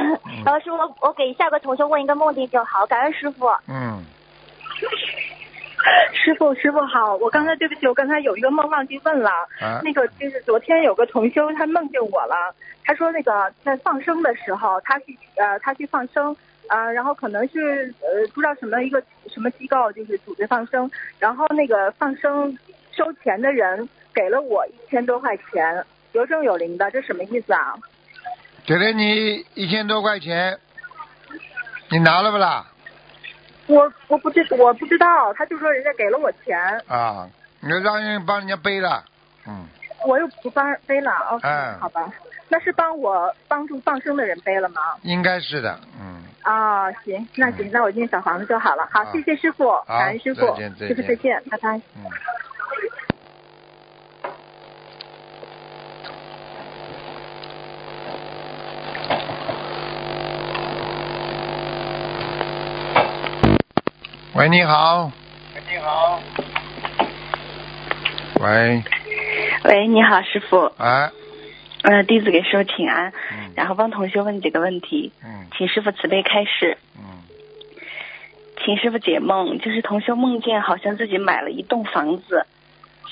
[0.45, 3.47] 然后师傅我给下个同学问一个梦境就好，感恩师傅。
[3.69, 4.03] 嗯，
[6.13, 9.31] 师傅，师傅好，我刚才对不起，我刚才有一个梦忘记问了。
[9.61, 16.35] 啊那个就是昨天有个同修他梦见我了，他说那个在放生的时候，他去呃他去放生，
[16.69, 22.57] 呃然后可能是呃不知道什么一个什么机构就是组织放生，然后那个放生
[22.93, 27.75] 收钱的人给了我一千多块钱，有证有灵的，这什么意思啊？
[28.67, 30.59] 给了你一千多块钱，
[31.91, 32.67] 你拿了不啦？
[33.67, 36.59] 我我不知我不知道，他就说人家给了我钱。
[36.87, 37.29] 啊，
[37.61, 39.05] 你说让人帮人家背了，
[39.47, 39.67] 嗯，
[40.07, 42.11] 我又不帮背了，OK，、哎好吧，
[42.49, 44.81] 那是帮我帮助放生的人背了吗？
[45.03, 48.89] 应该是的，嗯，啊，行，那行，那我今天小房子就好了。
[48.91, 50.41] 好，好谢谢师傅，感恩师傅
[50.79, 51.77] 师傅再见，拜拜。
[51.97, 52.05] 嗯。
[64.35, 65.13] 喂，你好。
[65.55, 66.21] 喂你好。
[68.41, 68.83] 喂，
[69.63, 70.65] 喂，你好，师傅。
[70.77, 71.09] 哎，
[71.83, 77.23] 呃，弟子给师傅请安，嗯然后帮同学问几个问题，嗯请师傅慈悲开示，嗯，
[78.65, 79.61] 请师傅解梦。
[79.61, 82.45] 就是同修梦见好像自己买了一栋房子，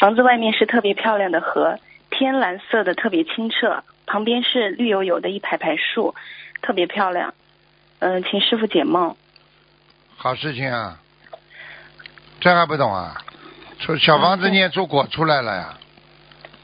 [0.01, 1.79] 房子外面是特别漂亮的河，
[2.11, 6.17] 天蓝色的，特别清澈，旁边是绿油油的一排排树，
[6.63, 7.33] 特别漂亮。
[8.01, 9.15] 嗯、请师傅解梦。
[10.17, 10.99] 好事情啊。
[12.43, 13.17] 这还不懂啊？
[13.79, 15.79] 出小房子念出果出来了呀。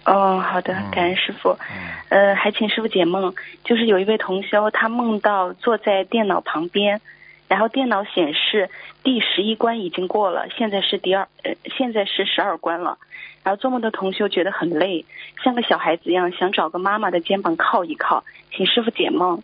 [0.07, 1.57] 哦，好的嗯，感恩师傅。
[1.71, 1.77] 嗯
[2.09, 7.01] 呃，还请师傅解梦，就是有一位同修，他梦到坐在电脑旁边，
[7.47, 8.71] 然后电脑显示
[9.05, 12.99] 第十一关已经过了，现在是第二，呃，现在是十二关了。
[13.45, 15.05] 然后做梦的同修觉得很累，
[15.45, 19.43] 像个小孩子一样，想找个妈妈的肩膀靠一靠，请师傅解梦。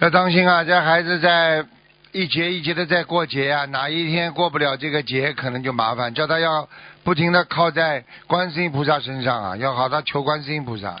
[0.00, 0.62] 要当心啊！
[0.64, 1.64] 这孩子在
[2.14, 6.14] 一节一节的在过节啊，哪一天过不了这个节，可能就麻烦。
[6.14, 6.68] 叫他要
[7.02, 10.94] 不停的靠在观世音菩萨身上啊，要好好求观世音菩萨。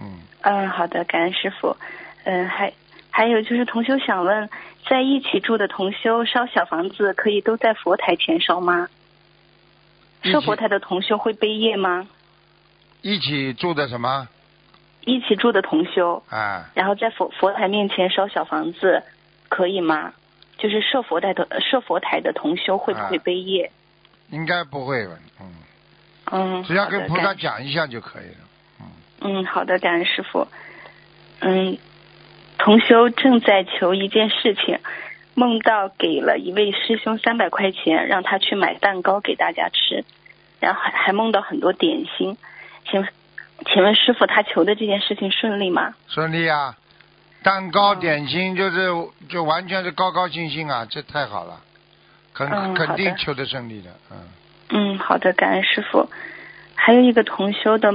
[0.00, 1.76] 嗯，嗯，好的，感恩师傅。
[2.24, 2.72] 嗯，还
[3.10, 4.50] 还有就是同修想问，
[4.90, 8.88] 在一起住的同修烧小房子可以都在佛台前烧吗？
[10.24, 12.08] 一起设佛台的同修会背业吗？
[13.02, 14.26] 一起住的什么？
[15.02, 19.04] 一起住的同修，啊，然后在佛佛台面前烧小房子，
[19.48, 20.12] 可以吗？
[20.58, 23.70] 就是设佛台的设佛台的同修会不会啊背业？
[24.30, 25.12] 应该不会吧？
[25.40, 25.54] 嗯，
[26.32, 28.38] 嗯，只要跟菩萨讲一下就可以了。
[28.80, 28.86] 嗯
[29.20, 30.48] 嗯，好的，感恩师傅。
[31.40, 31.78] 嗯，
[32.58, 34.80] 同修正在求一件事情，
[35.34, 40.04] 梦到给了一位师兄三百块钱，让他去买蛋糕给大家吃，
[40.60, 42.36] 然后还还梦到很多点心。
[42.90, 43.06] 请
[43.66, 45.94] 请问师傅，他求的这件事情顺利吗？
[46.08, 46.76] 顺利啊！
[47.46, 48.88] 蛋糕嗯点心就是
[49.28, 51.60] 就完全是高高兴兴啊，这太好了，
[52.34, 54.16] 肯、嗯肯定求得胜利的，嗯。
[54.70, 56.10] 嗯，好的，感恩师傅。
[56.74, 57.92] 还有一个同修的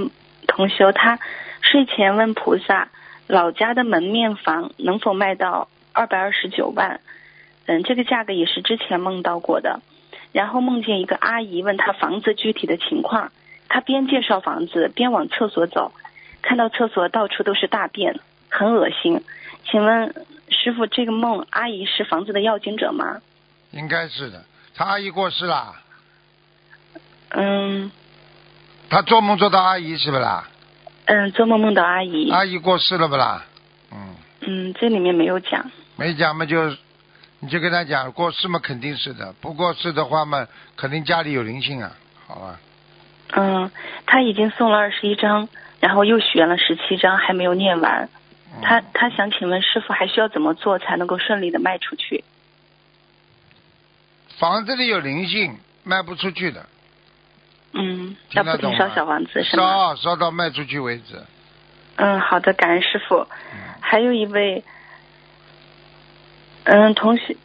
[0.48, 1.20] 同修，他
[1.62, 2.88] 睡前问菩萨，
[3.28, 7.02] 老家的门面房能否卖到二百二十九万？
[7.66, 9.82] 嗯，这个价格也是之前梦到过的。
[10.32, 13.34] 然后梦见一个阿姨问他房子具体的情况，
[13.68, 15.92] 他边介绍房子边往厕所走，
[16.42, 18.18] 看到厕所到处都是大便，
[18.50, 19.22] 很恶心。
[19.70, 20.14] 请问
[20.50, 23.22] 师傅，这个梦阿姨是房子的要经者吗？
[23.72, 24.44] 应该是的，
[24.76, 25.76] 他阿姨过世啦，
[27.30, 27.92] 嗯
[28.90, 30.48] 他做梦做到阿姨是不啦？
[31.06, 32.30] 嗯，做梦梦到阿姨。
[32.30, 33.46] 阿姨过世了不啦？
[33.92, 35.72] 嗯，嗯，这里面没有讲。
[35.96, 36.70] 没讲嘛就，
[37.40, 41.92] 你就跟他讲过世嘛肯定是的，不过世的话嘛，肯定家里有灵性啊，
[42.28, 42.60] 好吧？
[43.34, 43.72] 嗯，
[44.06, 45.48] 他已经送了二十一章，
[45.80, 48.10] 然后又许愿了十七章，还没有念完。
[48.54, 52.24] 嗯、他他想请问师傅，还需要怎么做才能够顺利的卖出去？
[54.40, 56.66] 房子里有灵性，卖不出去的，
[57.74, 58.76] 嗯，要不停？
[58.76, 59.64] 烧小房子是吗？
[59.64, 61.24] 烧烧到卖出去为止。
[61.98, 63.28] 嗯，好的，感恩师傅。
[63.54, 64.64] 嗯还有一位，
[66.64, 67.36] 嗯，同学，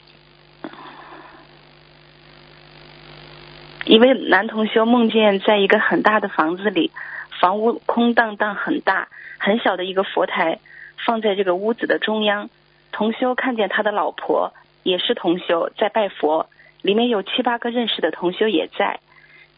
[3.85, 6.93] 一位男同学梦见在一个很大的房子里，
[7.41, 10.61] 房屋空荡荡很大，很小的一个佛台
[11.05, 12.49] 放在这个屋子的中央。
[12.93, 16.49] 同修看见他的老婆也是同修在拜佛，
[16.83, 19.01] 里面有七八个认识的同修也在。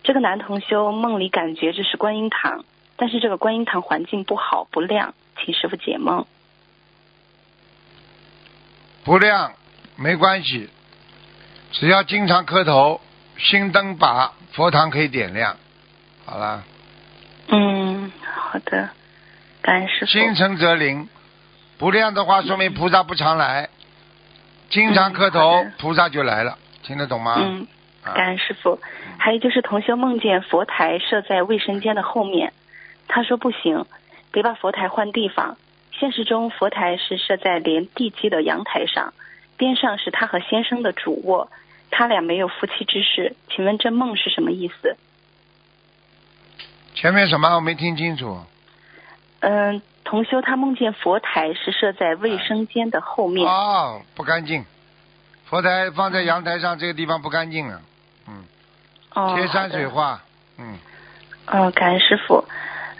[0.03, 2.64] 这个男同修梦里感觉这是观音堂，
[2.96, 6.27] 但是这个观音堂环境不好不亮，请师傅解梦。
[9.05, 9.53] 不亮
[9.96, 10.68] 没关系，
[11.72, 13.01] 只要经常磕头，
[13.37, 15.57] 心灯把佛堂可以点亮。
[16.24, 16.64] 好了，
[17.48, 18.90] 嗯，好的，
[19.62, 20.07] 感恩师傅。
[20.07, 21.09] 心诚则灵，
[21.79, 23.69] 不亮的话说明菩萨不常来，
[24.69, 27.37] 经常磕头，嗯菩萨就来了，听得懂吗？
[27.38, 27.67] 嗯，
[28.05, 28.81] 啊感恩师傅。
[29.19, 32.53] 还有就是同修梦见佛台设在卫生间的后面，
[33.07, 33.87] 他说不行，
[34.33, 35.57] 得把佛台换地方。
[35.93, 39.12] 现实中佛台是设在连地基的阳台上，
[39.57, 41.51] 边上是他和先生的主卧，
[41.91, 43.35] 他俩没有夫妻之事。
[43.51, 44.97] 请问这梦是什么意思？
[46.95, 48.38] 前面什么我没听清楚。
[49.41, 53.47] 嗯，同修他梦见佛台是设在卫生间的后面。
[53.47, 54.64] 哦，不干净，
[55.44, 57.83] 佛台放在阳台上，这个地方不干净了。
[58.27, 58.42] 嗯，
[59.14, 60.23] 哦，贴山水画。
[60.57, 60.79] 嗯，
[61.47, 62.42] 哦，感恩师傅。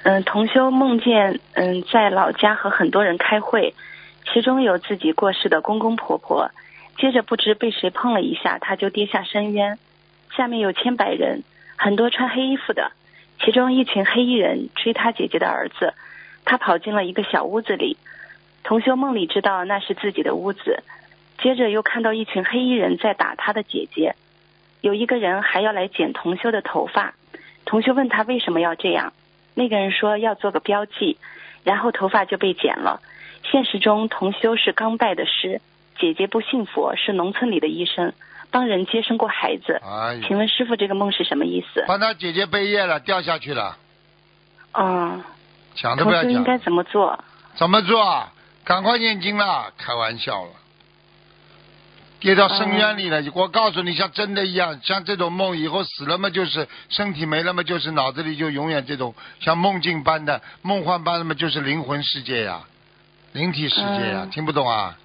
[0.03, 3.75] 嗯，同修梦见嗯在老家和很多人开会，
[4.31, 6.51] 其中有自己过世的公公婆婆，
[6.99, 9.79] 接着不知被谁碰了一下，他就跌下深渊。
[10.37, 11.43] 下面有千百人，
[11.79, 12.93] 很多穿黑衣服的，
[13.43, 15.95] 其中一群黑衣人追他姐姐的儿子，
[16.49, 17.99] 他跑进了一个小屋子里。
[18.65, 20.83] 同修梦里知道那是自己的屋子，
[21.43, 24.15] 接着又看到一群黑衣人在打他的姐姐，
[24.81, 27.15] 有一个人还要来剪同修的头发。
[27.67, 29.13] 同修问他为什么要这样，
[29.55, 31.19] 那个人说要做个标记，
[31.65, 33.03] 然后头发就被剪了。
[33.51, 35.61] 现实中，同修是刚拜的师，
[35.99, 38.13] 姐姐不信佛，是农村里的医生，
[38.51, 39.81] 帮人接生过孩子。
[39.83, 41.85] 哎，请问师傅，这个梦是什么意思？
[41.87, 43.77] 帮他姐姐背业了，掉下去了，
[44.73, 45.23] 嗯，
[45.81, 46.59] 讲都不要同修应该。
[46.59, 47.19] 怎么做？
[47.57, 48.33] 怎么做啊？
[48.65, 50.51] 赶快念经了，开玩笑了。
[52.21, 62.63] 跌到深渊里了，我告诉你，像真的一样，像这种梦，以后死了嘛，就是身体没了嘛，就是脑子里就永远这种像梦境般的、梦幻般的嘛，就是灵魂世界呀，
[63.33, 64.99] 灵体世界呀，嗯听不懂啊？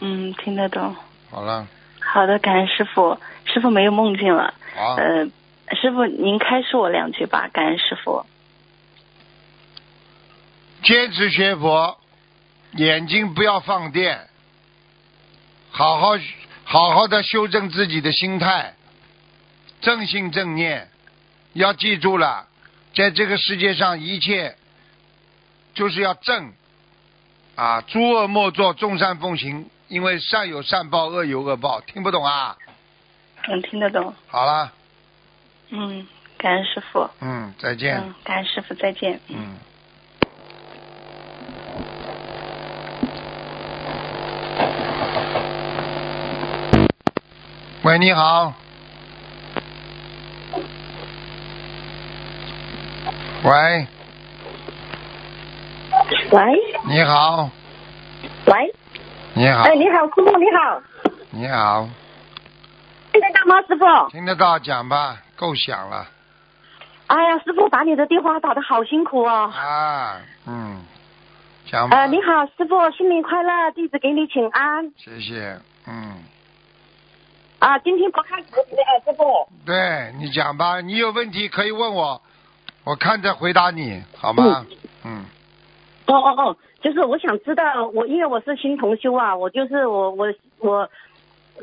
[0.00, 0.96] 嗯，听得懂。
[1.30, 1.64] 好了，
[2.00, 3.16] 好的，感恩师傅。
[3.44, 4.52] 师傅没有梦境了。
[4.76, 5.24] 啊，呃，
[5.76, 8.26] 师傅您开示我两句吧，感恩师傅。
[10.82, 11.98] 坚持学佛，
[12.72, 14.28] 眼睛不要放电，
[15.70, 16.18] 好好
[16.64, 18.74] 好好的修正自己的心态，
[19.80, 20.88] 正心正念。
[21.54, 22.46] 要记住了，
[22.94, 24.56] 在这个世界上，一切
[25.74, 26.52] 就是要正
[27.56, 29.68] 啊，诸恶莫作，众善奉行。
[29.88, 31.80] 因为善有善报，恶有恶报。
[31.80, 32.58] 听不懂啊？
[33.48, 34.14] 能，听得懂。
[34.26, 34.70] 好了，
[35.70, 37.08] 嗯，感恩师傅。
[37.20, 37.96] 嗯，再见。
[37.96, 39.18] 嗯，感恩师傅，再见。
[39.28, 39.56] 嗯。
[47.98, 48.54] 喂，你好。
[53.42, 53.86] 喂，
[56.30, 56.38] 喂。
[56.86, 57.50] 你好，
[58.46, 58.74] 喂，
[59.34, 59.62] 你好。
[59.64, 60.80] 哎，，你好，师傅你好，
[61.30, 61.88] 你好，
[63.12, 64.10] 听得到吗，师傅？
[64.10, 66.06] 听得到讲吧，够响了。
[67.08, 69.52] 哎呀，师傅打你的电话打的好辛苦哦。
[69.52, 70.84] 啊，嗯，
[71.66, 74.92] 讲吧，呃，你好，师傅，新年快乐，弟子给你请安。
[74.96, 75.58] 谢谢，
[75.88, 76.22] 嗯，
[77.58, 79.24] 啊，今天不看图纸啊，师傅。
[79.66, 82.22] 对你讲吧，你有问题可以问我，
[82.84, 84.64] 我看着回答你，好吗？
[85.04, 85.24] 嗯，
[86.06, 90.88] 哦哦哦，就是我想知道，我因为我是新同修啊，我就是我我我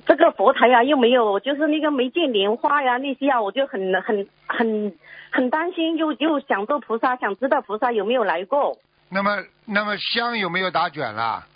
[0.05, 4.93] 这个佛台啊又没有，就是那个没见莲花呀那些啊，我就很很很
[5.31, 8.77] 很担心，又又想做菩萨，想知道菩萨有没有来过。
[9.08, 11.47] 那么那么香有没有打卷啦？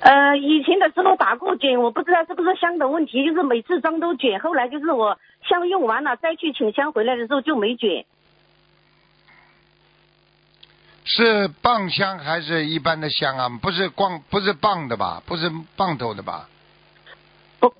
[0.00, 8.06] 呃，以前的时候打过卷，我不知道是不是香的问题，就是每次装都卷，后来就是我香用完了再去请香回来的时候就没卷。
[11.04, 13.48] 是棒香还是一般的香啊？
[13.60, 15.22] 不是光不是棒的吧？
[15.26, 16.48] 不是棒头的吧？
[17.58, 17.74] 不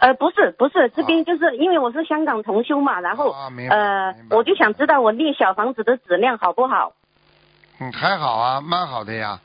[0.00, 6.94] 呃，不是不是，这边就是因为我是香港同修嘛，然后、啊呃我就想知道我念小房子的质量好不好？
[7.78, 9.38] 嗯，还好啊，蛮好的呀。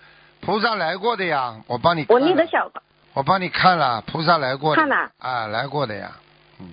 [0.45, 2.13] 菩萨来过的呀，我帮你看。
[2.13, 2.71] 我念的小
[3.15, 4.81] 我帮你看了，菩萨来过的。
[4.81, 6.11] 看了啊，来过的呀。
[6.59, 6.67] 嗯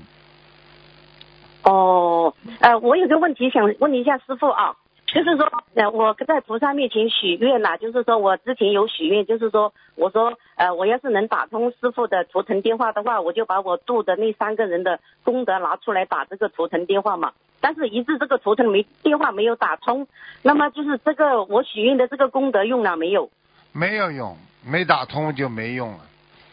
[1.62, 4.74] 哦，呃，我有个问题想问一下师傅啊，
[5.06, 17.32] 就是说，呃，我在菩萨面前许愿了，就是说我之前有许愿，就是说，我说，呃，我要是能打通师傅的图腾电话的话，我就把我度的那三个人的功德拿出来打这个图腾电话嘛。
[17.60, 20.08] 但是，一直这个图腾没电话没有打通，
[20.42, 23.30] 那么就是这个我许愿的这个功德用了没有？
[23.72, 25.98] 没有用，没打通就没用了。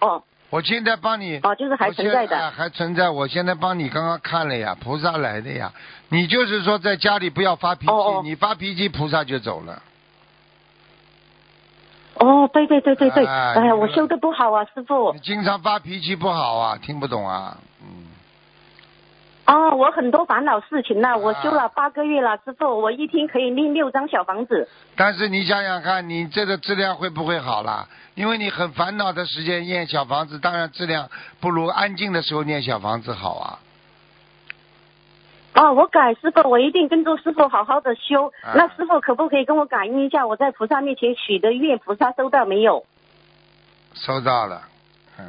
[0.02, 1.38] 哦我现在帮你。
[1.44, 2.50] 哦，就是还存在的。
[2.50, 3.08] 还存在。
[3.12, 5.72] 我现在帮你刚刚看了呀，菩萨来的呀。
[6.08, 9.80] 你就是说在家里不要发脾气，哦哦你发脾气菩萨就走了。
[12.16, 15.20] 哦，对对对对对，哎哎呀，我修的不好啊，师傅你。
[15.20, 18.08] 经常发脾气不好啊，听不懂啊，嗯，
[19.52, 24.70] 哦，我很多烦恼事情呢，我啊修了八个月了，师傅，我一天可以念六张小房子。
[24.96, 27.88] 但是你想想看，你这个质量会不会好啦？
[28.14, 33.60] 因为你很烦恼的时间念小房子，当然质量不如安静的时候念小房子好啊。
[35.56, 38.28] 哦，我改师傅，我一定跟着师傅好好的修。
[38.44, 42.86] 啊那师傅可不可以跟我感应一下，我在菩萨面前许的愿，菩萨收到没有？
[43.96, 44.62] 收到了，
[45.18, 45.26] 嗯，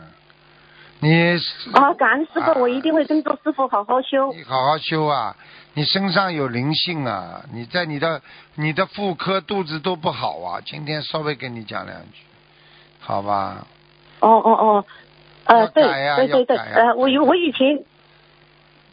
[1.02, 1.36] 你
[1.72, 4.32] 啊，感恩师啊傅，我一定会跟着师傅好好修。
[4.34, 5.34] 你好好修啊！
[5.74, 7.42] 你身上有灵性啊！
[7.52, 8.20] 你在你的
[8.56, 10.60] 你的妇科肚子都不好啊！
[10.64, 12.18] 今天稍微跟你讲两句，
[13.00, 13.66] 好吧？
[14.20, 14.84] 哦哦哦，
[15.44, 17.82] 呃，对对对对，呃，我有我以前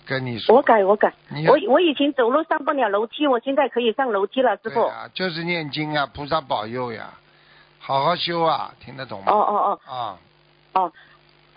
[0.06, 0.56] 跟你说。
[0.56, 1.14] 我改我改，
[1.50, 4.84] 我我以前走路上不了楼梯，我现在可以上楼梯了，师傅。
[4.84, 7.10] 对啊，就是念经啊，菩萨保佑呀，
[7.80, 9.34] 好好修啊，听得懂吗？
[9.34, 10.18] 哦哦哦啊，
[10.82, 10.94] 哦，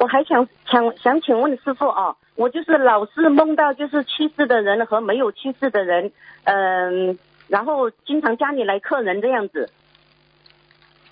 [0.01, 6.11] 我还想想想请问师傅啊，我就是老是梦到就是去世的人和没有去世的人，
[6.44, 9.70] 嗯、然后经常家里来客人这样子。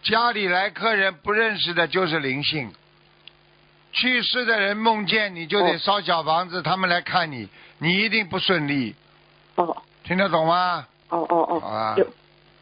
[0.02, 2.72] 家里来客人不认识的就是灵性，
[3.92, 7.46] 去世的人梦见你就得哦烧小房子，他们来看你，
[7.78, 8.94] 你一定不顺利，
[9.56, 9.76] 哦。
[10.04, 10.86] 听得懂吗？
[11.10, 12.04] 哦哦哦，啊有，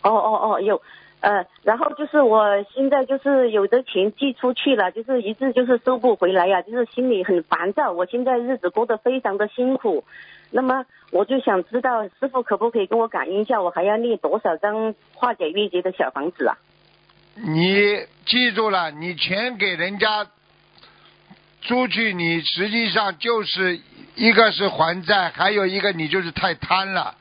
[0.02, 0.82] 哦哦哦有，
[1.20, 7.90] 呃，然后就是我现在就是有的钱寄出去了，就是一直就是收不回来呀、就是心里很烦躁。
[7.90, 10.04] 我现在日子过得非常的辛苦，
[10.50, 16.58] 那么我就想知道师傅可不可以跟我感应一下，我还要念多少张化解冤结的小房子啊？
[17.34, 20.26] 你记住了，你钱给人家
[21.62, 23.80] 出去，你实际上就是
[24.14, 27.16] 一个是还债，还有一个你就是太贪了，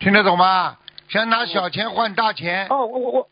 [0.00, 0.76] 听得懂吗？
[1.10, 3.28] 想拿小钱换大钱，哦，我我我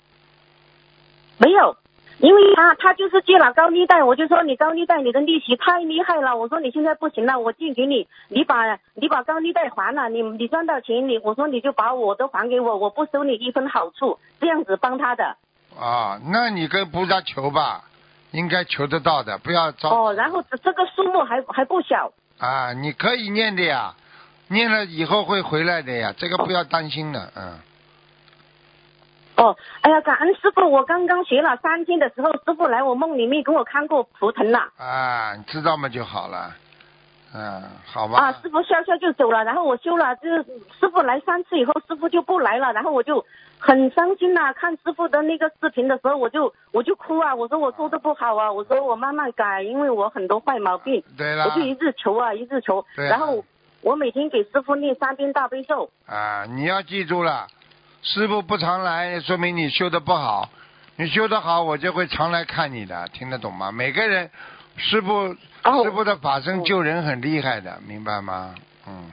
[1.39, 1.77] 没有，
[2.19, 8.65] 因为他他就是借了高利贷，我就说你高利贷你的利息太厉害了，我说你现在不行了，我借给你，你把
[8.95, 15.37] 你把高利贷还了，你你赚到钱你我说你就把我的还给我，我不收你一分好处，这样子帮他的。
[15.79, 17.85] 啊，那你跟菩萨求吧，
[18.33, 22.13] 应该求得到的，不要着哦，然后这这个数目还还不小。
[22.39, 23.95] 啊，你可以念的呀，
[24.49, 27.61] 念了以后会回来的呀，这个不要担心的，嗯。
[29.39, 34.59] 哦，哎呀，感恩师傅，我刚刚学了三天的时候，师傅来我梦里面给我看过图腾了。
[34.77, 36.51] 啊，你知道嘛就好了，
[37.33, 38.19] 嗯，好吧。
[38.19, 40.43] 啊，师傅笑笑就走了，然后我修了，就是
[40.81, 43.25] 师傅来三次以后，师傅就不来了，然后我就
[43.61, 53.45] 很伤心呐、看师傅的那个视频的时候，我就我就哭啊，我说我做的不好啊，我说我慢慢改，因为我很多坏毛病，对了我就一直求啊，一直求，然后
[53.83, 55.89] 我每天给师傅念三遍大悲咒。
[56.07, 57.47] 啊，你要记住了，
[58.11, 60.49] 师傅不常来，说明你修的不好。
[60.97, 63.71] 你修的好，我就会常来看你的，听得懂吗？
[63.71, 64.31] 每个人，
[64.79, 68.55] 师傅、哦师傅的法身哦救人很厉害的，明白吗？
[68.87, 69.11] 嗯，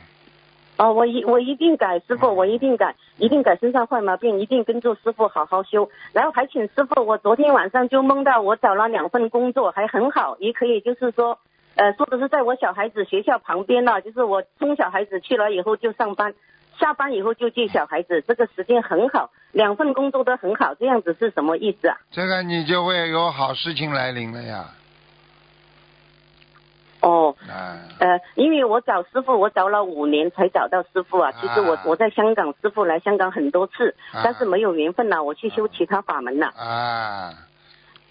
[0.78, 5.90] 哦，我一我一定改，师傅，嗯我一定改，一定改身上坏毛病，一定跟着师傅好好修。
[6.14, 11.38] 然后还请师傅，我昨天晚上就梦到我找了两份工作，还很好，也可以就是说，
[11.76, 16.34] 呃，说的是在我小孩子学校旁边了，就是我送小孩子去了以后就上班，
[16.80, 21.98] 下班以后就接小孩子，这个时间很好，两份工作都很好，这样子是什么意思啊？
[22.12, 24.66] 这个你就会有好事情来临了呀。
[27.02, 31.32] 哦，啊，呃，因为我找师傅，我找了五年才找到师傅啊。
[31.40, 36.48] 其实我啊我在香港，师傅来香港很多次，啊但是没有缘分了，我去修其他法门了。
[36.48, 37.32] 啊，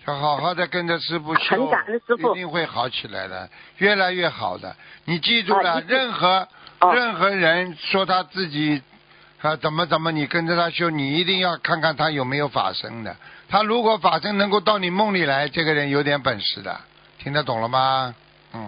[0.07, 3.49] 要好好的跟着师傅修，很感恩师傅一定会好起来的，
[3.79, 4.77] 越来越好的。
[5.07, 6.49] 你记住了，啊任何、哦
[6.93, 8.83] 任何人说他自己
[9.41, 13.15] 啊怎么怎么，你跟着他修，你一定要看看他有没有法身的。
[13.49, 16.81] 他如果法身能够到你梦里来，这个人有点本事的，
[17.19, 18.15] 听得懂了吗？
[18.55, 18.61] 嗯，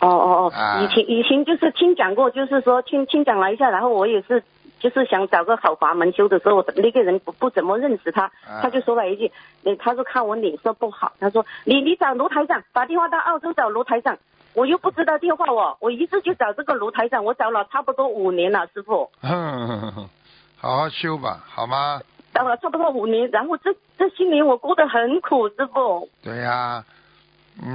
[0.00, 0.78] 哦哦啊。
[0.78, 4.42] 哦，以前以前就是听讲过，就是说听听讲了一下，然后我也是
[4.80, 8.60] 就是想找个好法门修的时候，那个人不不怎么认识他，啊。
[8.62, 9.30] 他就说了一句，
[9.64, 14.16] 呃他说看我脸色不好，他说你你找卢台长，打电话到澳洲找卢台长。
[14.56, 19.10] 我又不知道电话哦，我一直就找这个卢台长，我找了差不多五年了，师傅。
[19.20, 20.08] 哼，
[20.56, 22.00] 好好修吧，好吗？
[22.32, 26.08] 找了差不多五年，然后这这些年我过得很苦，师傅。
[26.22, 26.82] 对呀、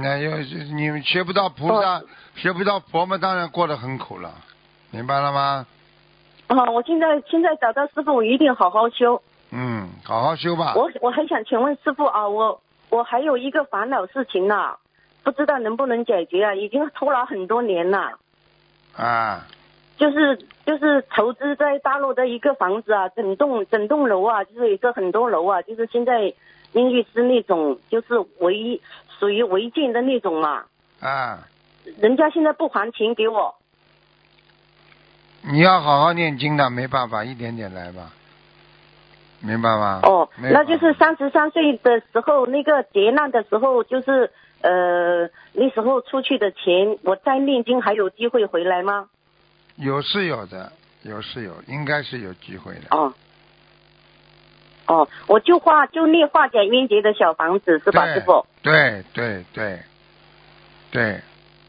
[0.02, 0.36] 那要
[0.74, 2.02] 你们学不到菩萨，哦
[2.34, 4.32] 学不到佛嘛，当然过得很苦了，
[4.90, 5.64] 明白了吗？
[6.48, 9.22] 哦，我现在现在找到师傅，我一定好好修。
[9.52, 10.74] 嗯，好好修吧。
[10.74, 12.60] 我我还想请问师傅啊，我
[12.90, 14.74] 我还有一个烦恼事情呢、
[15.22, 16.54] 不知道能不能解决啊？
[16.54, 18.18] 已经拖了很多年了，
[18.96, 19.46] 啊，
[19.96, 26.34] 就是就是投资在大陆的一个房子啊，整栋整栋楼啊，就是一个很多楼啊，就是现在
[26.72, 28.80] 因为是那种就是违
[29.18, 30.64] 属于违建的那种嘛，
[31.00, 31.46] 啊，
[32.00, 33.54] 人家现在不还钱给我。
[35.44, 38.12] 你要好好念经的，没办法，一点点来吧，
[39.40, 40.00] 明白吗？
[40.04, 44.30] 哦，那就是三十三岁的时候，那个劫难的时候，就是
[44.62, 49.08] 呃那时候出去的钱，我再念经还有机会回来吗？
[49.76, 52.80] 有是有的，有是有，应该是有机会的。
[52.90, 53.12] 哦，
[54.86, 58.46] 哦，我就化就念化解冤结的小房子是吧，师傅？
[58.62, 59.80] 对对对
[60.90, 61.20] 对，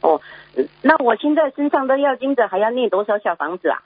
[0.02, 0.22] 哦，
[0.56, 3.82] 嗯那我现在身上的要经者还要念多少小房子啊？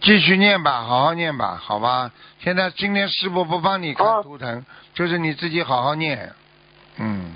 [0.00, 2.12] 继续念吧，好好念吧，好吧？
[2.38, 6.32] 现在今天师傅不帮你看哦图腾，就是你自己好好念。
[6.98, 7.32] 嗯，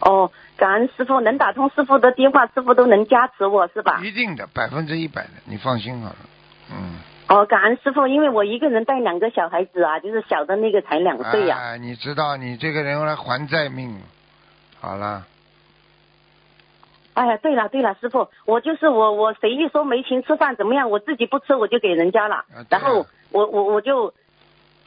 [0.00, 4.00] 哦，感恩师傅，能打通师傅的电话，师傅都能加持我是吧？
[4.02, 6.16] 一定的，百分之一百的，你放心好了。
[6.70, 7.00] 嗯。
[7.28, 14.00] 哦，感恩师傅，因为我一个人带两个小孩子啊，就是小的那个才两岁呀、哎，你知道你这个人来还债命，
[14.80, 15.26] 好了，
[17.12, 24.14] 哎呀，对了对了，师傅，我就是我，我谁一说没钱吃饭怎么样，我自己不吃我就给人家了，然后我我我就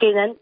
[0.00, 0.36] 给人，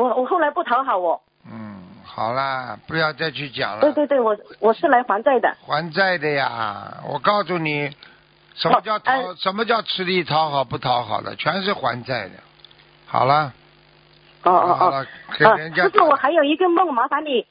[0.00, 3.80] 我我后来不讨好我，嗯，好啦，不要再去讲了。
[3.82, 5.54] 对对对，我我是来还债的。
[5.66, 7.02] 还债的呀！
[7.06, 7.90] 我告诉你，
[8.54, 9.12] 什么叫讨？
[9.34, 11.36] 什么叫吃力讨好不讨好的？
[11.36, 12.36] 全是还债的。
[13.06, 13.52] 好了，
[14.44, 15.06] 哦哦哦
[15.44, 17.46] 啊，人家师傅，我还有一个梦，麻烦你。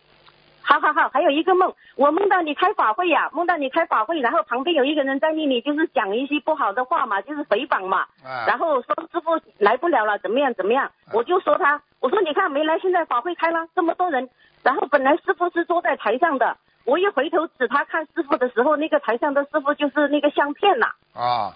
[0.62, 14.30] 好好好，还有一个梦，我梦到你开法会呀、梦到你开法会，然后旁边有一个人在那里就是讲一些不好的话嘛，就是诽谤嘛，啊然后说师傅来不了了，怎么样怎么样，我就说他，我说你看没来，现在法会开了，这么多人，
[14.64, 21.56] 然后本来师傅是坐在台上的，我一回头指他看师傅的时候，那个台上的师傅就是那个相片呐、啊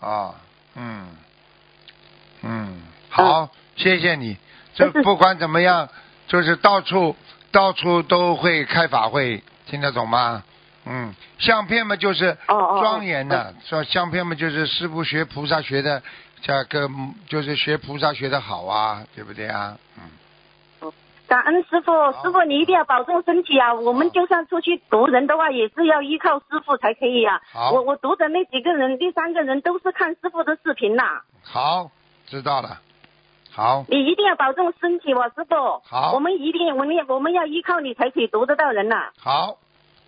[0.00, 0.34] 啊，
[0.76, 1.08] 嗯
[2.42, 4.36] 嗯，好，谢谢你。
[4.74, 5.88] 这就 是不管怎么样，
[6.26, 7.16] 就是到处
[7.50, 10.42] 到处都会开法会，听得懂吗？
[10.86, 16.02] 嗯，相片嘛就是庄严的，说相片嘛就是师傅学菩萨学的，
[16.42, 16.88] 这个
[17.28, 19.76] 就是学菩萨学的好啊，对不对啊？
[19.98, 20.90] 嗯，
[21.26, 23.74] 感恩师傅，师傅你一定要保重身体啊！
[23.74, 27.40] 我们就算出去读人的话，也是要依靠师傅才可以啊。
[27.52, 31.90] 好我我读的那几个人，第三个人都是看师傅的视频呐、好，
[32.26, 32.80] 知道了。
[33.52, 35.82] 好，你一定要保重身体，我师傅。
[35.84, 39.58] 好我们一定，我们我们要依靠你才可以读得到人呐、好，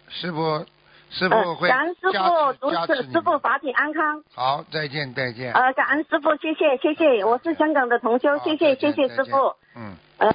[0.08, 0.64] 师傅，
[1.12, 4.22] 师傅呃，会感恩师傅，持祝加持师傅法体安康。
[4.34, 5.52] 好，再见，再见。
[5.52, 9.54] 呃，感恩师傅，谢谢谢谢，我是香港的同修，谢谢谢谢师傅。
[9.76, 9.94] 嗯。
[10.18, 10.32] 呃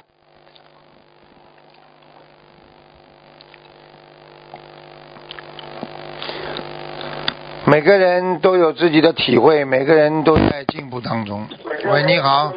[7.66, 11.46] 每个人都有自己的体会，每个人都在进步当中。
[11.84, 12.50] 喂，你好。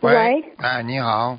[0.00, 1.36] 喂哎，你好。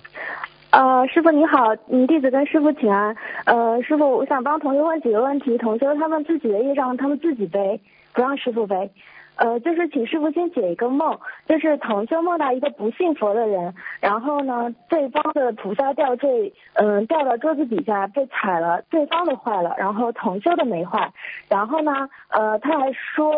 [0.69, 3.15] 呃，师傅你好，嗯，弟子跟师傅请安。
[3.45, 7.79] 呃，师傅，我想帮同学问几个问题，同学他们自己的业障他们自己背，
[8.13, 8.91] 不让师傅背。
[9.37, 21.11] 呃，就是请师傅先解一个梦，就是同修梦到一个不信佛的人，然后呢，对方的菩萨吊坠，嗯、掉到桌子底下被踩了，对方的坏了，然后同修的没坏，
[21.47, 23.31] 然后呢，呃，他还说，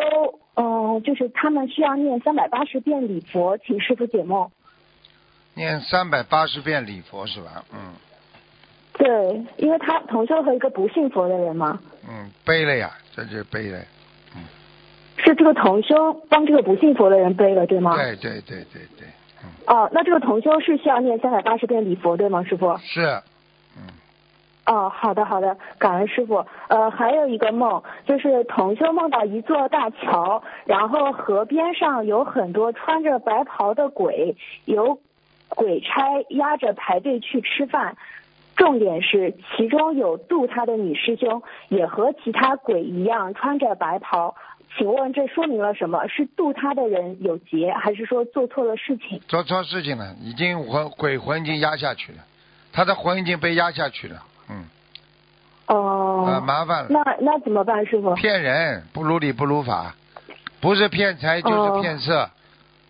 [0.56, 4.50] 嗯、就是他们需要念三百八十遍礼佛，请师傅解梦。
[5.60, 7.66] 念三百八十遍礼佛是吧？
[7.74, 7.94] 嗯
[8.94, 13.80] 对，因为他同修和一个不信佛的人嘛，嗯，背了呀，这就背了。
[15.18, 17.94] 是这个同修帮这个不信佛的人背了，对吗？。
[17.94, 19.08] 对对对对对，
[19.44, 22.78] 嗯，哦，那这个同修是需要念三百八十遍礼佛，对吗，师傅？
[22.78, 23.22] 是，
[23.78, 23.84] 嗯
[24.66, 26.46] 哦，好的好的，感恩师傅。
[26.70, 34.36] 呃，还有一个梦，就是同修梦到一座大桥，然后河边上有很多穿着白袍的鬼，
[34.66, 35.00] 有
[35.50, 37.98] 鬼差押着排队去吃饭。
[38.56, 44.36] 重点是，其中有渡他的女师兄，也和其他鬼一样穿着白袍。
[44.78, 46.08] 请问这说明了什么？
[46.10, 49.20] 是渡他的人有劫，还是说做错了事情？
[49.28, 52.18] 做错事情了，已经魂鬼魂已经压下去了，
[52.74, 54.66] 他的魂已经被压下去了，嗯，
[55.68, 56.88] 哦、啊，麻烦了。
[56.90, 58.14] 那那怎么办，师傅？
[58.14, 59.96] 骗人，不如理不如法，
[60.60, 62.30] 不是骗财就是骗色。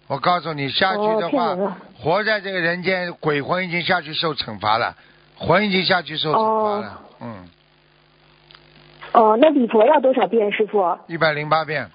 [0.09, 1.55] 我告诉你，下去的话，
[1.95, 4.95] 活在这个人间，鬼魂已经下去受惩罚了，
[5.37, 7.01] 魂已经下去受惩罚了。
[7.21, 7.47] 嗯，
[9.13, 10.97] 哦、那礼佛要多少遍，师傅？
[11.05, 11.87] 一百零八遍。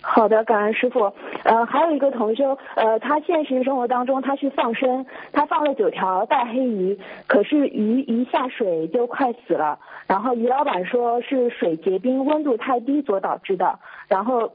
[0.00, 1.12] 好的，感恩师傅。
[1.42, 13.78] 呃，还有一个同修，呃，他现实生活当中他去放生，他放了九条大黑鱼，可是鱼一下水就快死了，然后鱼老板说是水结冰，温度太低所导致的，
[14.08, 14.50] 然后。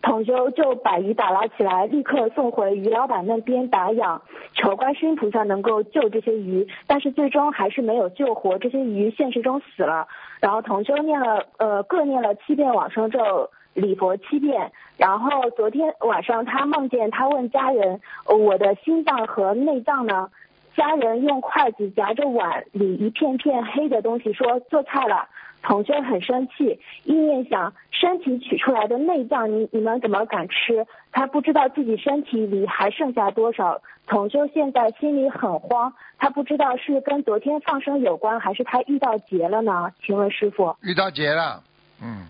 [0.00, 4.22] 同修就把鱼打捞起来，立刻送回鱼老板那边打养，
[4.54, 10.06] 求观世音菩萨能够救这些鱼，但是最终还是没有救活，这些鱼现实中死了。
[10.40, 14.70] 然后同修念了呃各念了七遍往生咒，礼佛七遍。
[14.96, 20.30] 然后昨天晚上他梦见他问家人，我的心脏和内脏呢？
[20.76, 25.28] 家人用筷子夹着碗里一片片黑的东西，说做菜了。
[25.62, 30.86] 同修很生气，意念想身体取出来的内脏，你你们怎么敢吃？
[31.12, 33.80] 他不知道自己身体里还剩下多少。
[34.06, 39.90] 同修现在心里很慌，他不知道是跟昨天放生有关，还是他遇到劫了呢？
[40.02, 40.74] 请问师傅？
[40.80, 41.62] 遇到劫了，
[42.00, 42.26] 嗯，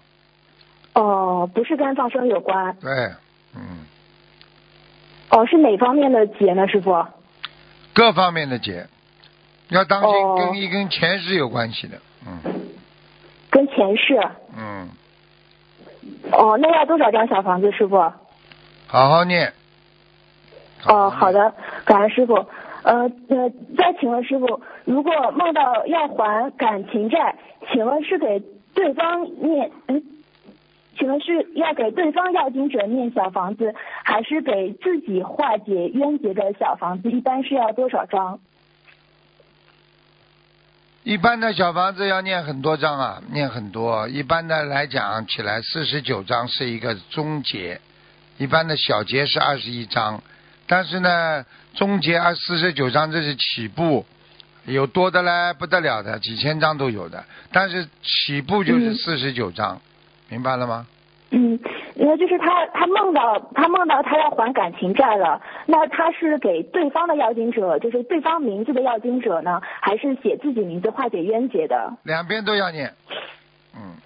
[0.94, 2.76] 哦，不是跟放生有关。
[2.80, 2.90] 对，
[3.54, 3.86] 嗯，
[5.30, 7.06] 哦哦，是哪方面的劫呢，师傅？
[7.94, 8.88] 各方面的劫，
[9.68, 12.57] 要当心哦跟一跟前世有关系的，嗯
[13.50, 14.20] 跟前世。
[14.56, 14.88] 嗯，
[16.32, 17.96] 哦，那要多少张小房子，师傅？
[18.86, 19.52] 好好念。
[20.86, 22.46] 哦，好的，感恩师傅。
[22.84, 27.34] 呃呃，再请问师傅，如果梦到要还感情债，
[27.70, 28.40] 请问是给
[28.72, 30.02] 对方念嗯？
[30.96, 33.74] 请问是要给对方要经者念小房子，
[34.04, 37.10] 还是给自己化解冤结的小房子？
[37.10, 38.40] 一般是要多少张？
[41.08, 44.06] 一般的小房子要念很多章啊，念很多。
[44.08, 47.80] 一般的来讲起来，四十九章是一个终结，
[48.36, 50.22] 一般的小节是二十一章，
[50.66, 54.04] 但是呢，终结二四十九章这是起步，
[54.66, 57.24] 有多的嘞不得了的，几千章都有的。
[57.52, 59.80] 但是起步就是嗯四十九章，
[60.28, 60.86] 明白了吗？
[61.30, 61.60] 嗯，
[61.94, 71.92] 那就是他他梦到他梦到他要还感情债了，那他是给对方的要经者，就是对方名字的要经者呢，还是写自己名字化解冤结的？
[72.02, 72.94] 两边都要念。
[73.76, 73.96] 嗯，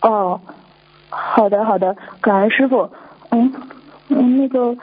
[0.00, 0.40] 哦，
[1.10, 2.90] 好的好的，感恩师傅。
[3.30, 3.52] 嗯
[4.08, 4.76] 嗯，那个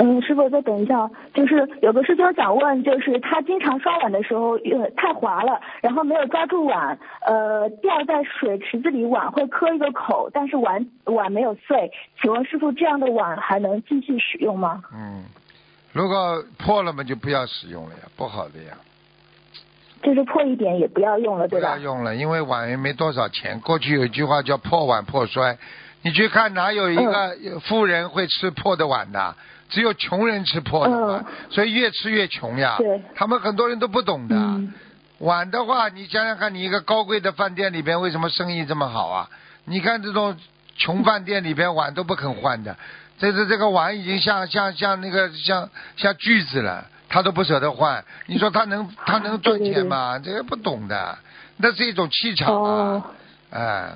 [0.00, 6.96] 嗯，师傅再等一下，就是有个师兄想问，就是他经常刷碗的时候呃太滑了，然后没有抓住碗，
[7.26, 11.90] 呃掉在水池子里，碗会磕一个口，但是碗碗没有碎，
[12.22, 14.84] 请问师傅这样的碗还能继续使用吗？
[14.94, 15.24] 嗯，
[15.92, 18.74] 如果破了嘛，就不要使用了呀，不好的呀。
[20.00, 21.74] 就是破一点也不要用了，对吧？
[21.74, 23.58] 不要用了，因为碗也没多少钱。
[23.58, 25.58] 过去有一句话叫“破碗破摔”，
[26.02, 27.34] 你去看哪有一个
[27.66, 29.34] 富人会吃破的碗的？
[29.68, 32.76] 只有穷人吃破的碗，所以越吃越穷呀。
[32.78, 34.36] 对他们很多人都不懂的。
[34.36, 34.72] 嗯
[35.18, 39.28] 碗的话，你想想看，你一个高贵的饭店里边为什么生意这么好啊？
[39.64, 40.36] 你看这种
[40.76, 42.76] 穷饭店里边碗都不肯换的，
[43.18, 48.04] 这是这个碗已经像像像那个像像锯子了，他都不舍得换。
[48.26, 50.20] 你说他能 他能赚钱吗？
[50.20, 51.18] 这个不懂的，
[51.56, 52.70] 那是一种气场啊。
[52.70, 53.04] 哦
[53.50, 53.90] 哎，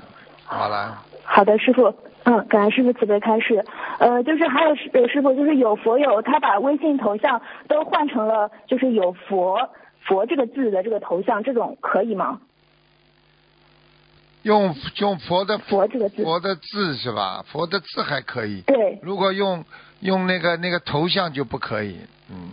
[0.45, 1.95] 好了，好的，师傅，
[2.25, 3.65] 嗯，感恩师傅慈悲开示。
[3.99, 9.71] 呃，就是还有师呃师傅，就是有佛友他把微信头像都换成了就是有佛
[10.03, 12.41] 佛这个字的这个头像，这种可以吗？
[14.43, 17.45] 用用佛的佛这个字，佛的字是吧？
[17.47, 18.61] 佛的字还可以。
[18.63, 18.99] 对。
[19.03, 19.65] 如果用
[20.01, 21.97] 用那个那个头像就不可以，
[22.29, 22.51] 嗯。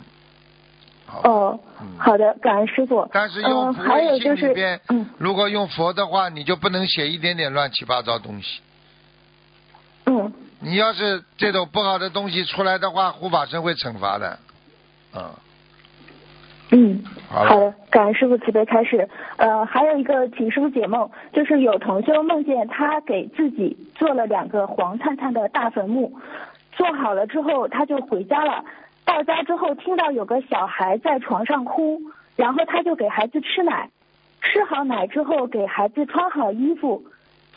[1.08, 1.22] 好。
[1.24, 1.60] 哦，
[1.98, 3.10] 好的，感恩师傅。
[3.12, 4.80] 但是嗯、用还有微就是
[5.18, 8.62] 如果用佛的话，你就不能写一点点乱七八糟东西。
[10.10, 10.34] 嗯。
[10.62, 14.38] 你要是这种不好的东西出来的话，护法神会惩罚的。
[15.16, 15.24] 嗯。
[16.72, 19.10] 嗯，好的，感恩师傅慈悲开示。
[19.38, 26.20] 呃，还有一个请师傅解梦，就是有同修梦见他给自己做了两个黄灿灿的大坟墓，
[26.74, 28.64] 做好了之后他就回家了。
[29.04, 32.00] 到家之后听到有个小孩在床上哭，
[32.36, 33.90] 然后他就给孩子吃奶，
[34.42, 37.04] 吃好奶之后给孩子穿好衣服，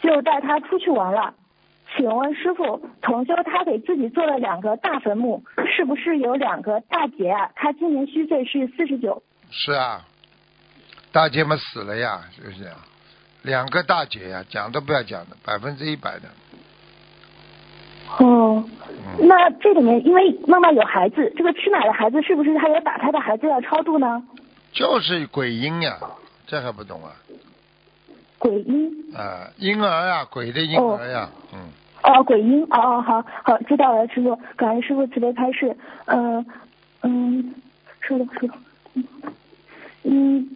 [0.00, 1.34] 就带他出去玩了。
[1.96, 7.50] 请问师傅，同修他给自己做了两个大坟墓，是不是有两个大劫啊？
[7.54, 9.22] 他今年虚岁是四十九。
[9.50, 10.06] 是啊，
[11.12, 12.76] 大姐们死了呀，是不是啊？
[13.42, 16.28] 两个大姐呀，讲都不要讲的，百分之一百的。
[18.18, 24.22] 哦，嗯那这里面因为妈妈有孩子，这个吃奶的孩子是不是他有打胎的孩子要超度呢？
[24.72, 25.98] 就是鬼婴呀，
[26.46, 27.12] 这还不懂啊？
[28.38, 31.70] 鬼婴啊，婴儿呀，鬼的婴儿呀，嗯。
[32.02, 35.76] 哦，鬼婴哦哦，好好知道了，师傅，感恩师傅慈悲开示。
[36.06, 36.44] 嗯
[37.02, 37.54] 嗯，
[38.00, 38.54] 说的说的，
[38.94, 39.04] 嗯
[40.04, 40.48] 嗯，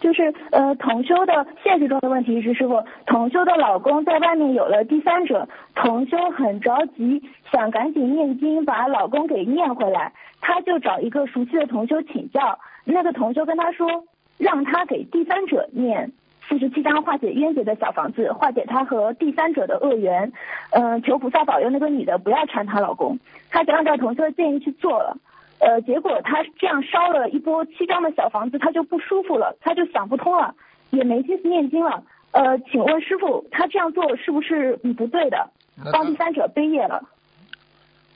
[0.00, 7.22] 就是呃，同修的现实中的问题是，师傅，同修的老公在外面有了第三者，同修很着急，
[7.52, 14.04] 想赶紧念经把老公给念回来，他就找一个熟悉的同修请教，那个同修跟他说，
[14.38, 16.12] 让他给第三者念。
[16.48, 20.32] 四十七章化解冤结的小房子，化解她和第三者的恶缘。
[20.70, 23.18] 嗯、求菩萨保佑那个女的不要缠她老公。
[23.50, 25.16] 她就按照同修的建议去做了。
[25.58, 30.54] 呃，结果她这样烧了一波七张的小房子，她就不舒服了，她就想不通了，
[30.90, 32.02] 也没心思念经了。
[32.32, 35.50] 呃，请问师傅，她这样做是不是嗯不对的？
[35.92, 37.02] 帮第三者背业了。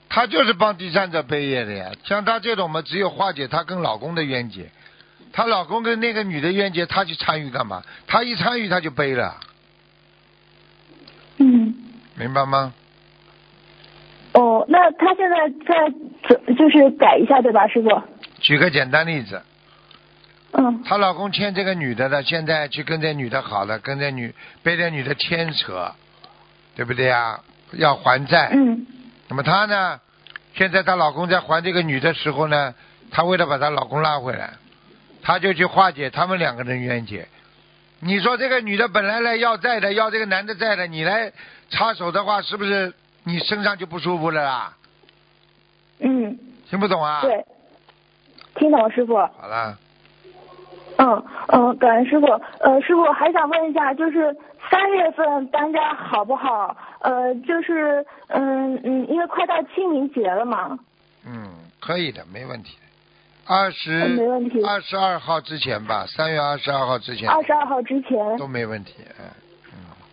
[0.08, 1.92] 她就是帮第三者背业的呀。
[2.04, 4.70] 像她这种嘛，只有化解她跟老公的冤结。
[5.32, 7.82] 她老公跟那个女的冤结，她去参与干嘛？
[8.06, 9.36] 她一参与，她就背了，
[11.38, 11.74] 嗯。
[12.16, 12.74] 明白吗？
[14.32, 15.92] 哦，那她现在在
[16.28, 18.02] 怎就是改一下对吧，师傅？
[18.40, 19.42] 举个简单例子，
[20.52, 25.92] 嗯她老公欠这个女的的，现在去跟这女的好了，跟这女被这女的牵扯，
[26.76, 27.40] 对不对呀？
[27.72, 28.50] 要还债。
[28.52, 28.86] 嗯。
[29.28, 30.00] 那么她呢，
[30.54, 32.74] 现在她老公在还这个女的时候呢，
[33.10, 34.54] 她为了把她老公拉回来，
[35.22, 37.26] 她就去化解他们两个人冤结。
[38.00, 41.30] 你说这个女的本来来要债的，要这个男的债的，你来
[41.68, 42.92] 插手的话，是不是
[43.24, 44.76] 你身上就不舒服了啦？
[45.98, 46.38] 嗯，
[46.70, 47.20] 听不懂啊？
[47.20, 47.44] 对，
[48.54, 49.16] 听懂了，师傅。
[49.16, 49.76] 好了，
[50.96, 52.26] 嗯嗯，感恩师傅。
[52.26, 54.34] 呃，师傅还想问一下，就是
[54.70, 56.74] 三月份搬家好不好？
[57.00, 60.78] 呃，就是嗯嗯，因为快到清明节了嘛。
[61.26, 61.50] 嗯，
[61.80, 62.78] 可以的，没问题。
[63.50, 68.36] 二十嗯没问题二十二号之前吧，三月二十二号之前二十二号之前。
[68.38, 68.94] 都没问题。
[69.18, 69.26] 嗯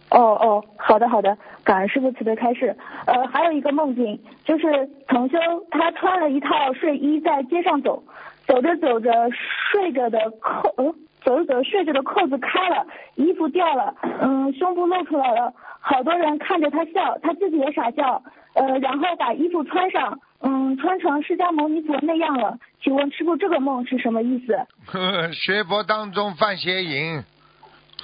[0.10, 2.76] 哦哦，好的好的，感恩师傅慈悲开示。
[3.06, 5.38] 呃，还有一个梦境，就是同修
[5.70, 8.02] 他穿了一套睡衣在街上走，
[8.48, 10.96] 走着走着睡着的扣，呃，
[11.28, 18.24] 走着走着睡着的扣子开了，衣服掉了，嗯，胸部露出来了，好多人看着他笑，他自己也傻笑，
[18.54, 22.58] 呃，然后把衣服穿上，嗯，穿成释迦牟尼佛那样了。
[22.82, 24.54] 请问师傅这个梦是什么意思？
[24.86, 27.22] 呵呵，学佛当中犯邪淫。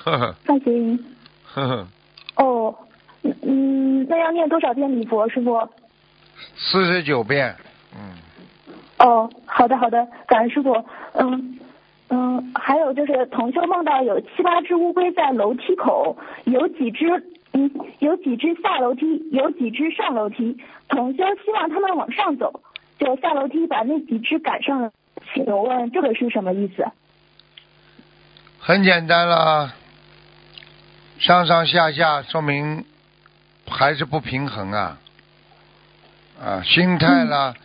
[0.03, 0.99] 呵呵范邪淫。
[1.45, 1.87] 呵呵，
[2.35, 2.75] 哦，
[3.23, 5.69] 嗯嗯，那要念多少遍礼佛，师傅？
[6.57, 7.55] 四十九遍。
[7.95, 8.17] 嗯，
[8.99, 10.73] 哦，好的好的，感恩师傅。
[11.13, 11.57] 嗯
[12.13, 17.07] 嗯，还有就是同修梦到有七八只乌龟在楼梯口，有几只
[17.53, 20.55] 嗯有几只下楼梯，有几只上楼梯。
[20.89, 22.61] 同修希望他们往上走，
[22.99, 24.91] 就下楼梯把那几只赶上了。
[25.33, 26.85] 请问这个是什么意思？
[28.59, 29.73] 很简单啦，
[31.17, 32.85] 上上下下说明
[33.67, 34.99] 还是不平衡啊，
[36.39, 37.55] 啊，心态啦，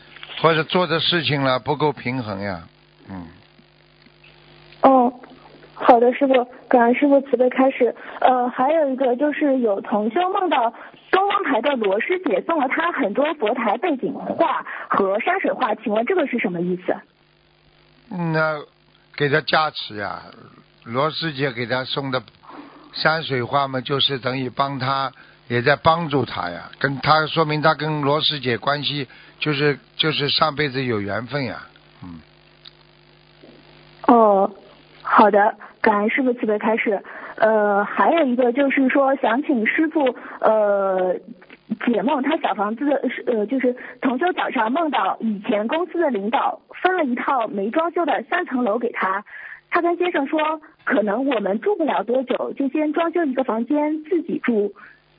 [0.40, 2.62] 或者做的事情啦不够平衡呀，
[3.10, 3.37] 嗯，哦，
[5.80, 7.94] 好的，师傅，感恩师傅慈悲开始。
[8.20, 10.72] 呃，还有一个就是有同修梦到
[11.10, 16.94] 东方台的罗师姐送了他很多佛台背景画和山水画，请问这个是什么意思？
[18.10, 18.58] 嗯那
[19.16, 20.22] 给他加持呀，
[20.84, 22.22] 罗师姐给他送的
[22.92, 25.12] 山水画嘛，就是等于帮他，
[25.46, 29.06] 也在帮助他呀，跟他说明他跟罗师姐关系
[29.38, 31.66] 就是就是上辈子有缘分呀，
[32.02, 32.20] 嗯，
[34.06, 34.50] 哦，
[35.10, 37.02] 好的，感恩师傅慈悲开始。
[37.38, 41.16] 呃，还有一个就是说，想请师傅呃
[41.86, 49.24] 解梦，他小房子的呃就是同修早上梦到以前公司的领导分了一套没装修的三层楼给他，
[49.70, 54.74] 他跟先生说，可能我们住不了多久，就先装修一个房间自己住，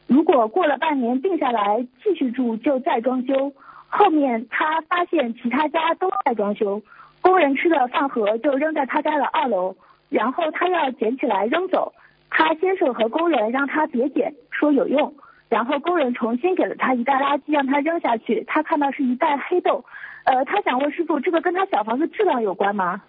[0.06, 3.54] 如果过了半年定下来继续住，就再装修。
[3.88, 6.84] 后面他发现其他家都在装修，
[7.30, 9.76] 工人吃的饭盒就扔在他家的二楼，
[10.10, 11.94] 然后他要捡起来扔走，
[12.32, 15.14] 他先生和工人让他别捡，说有用，
[15.48, 19.86] 然后工人重新给了他一袋垃圾让他扔下去，他看到是一袋黑豆，
[20.24, 23.00] 呃，他想问师傅，这个跟他小房子质量有关吗？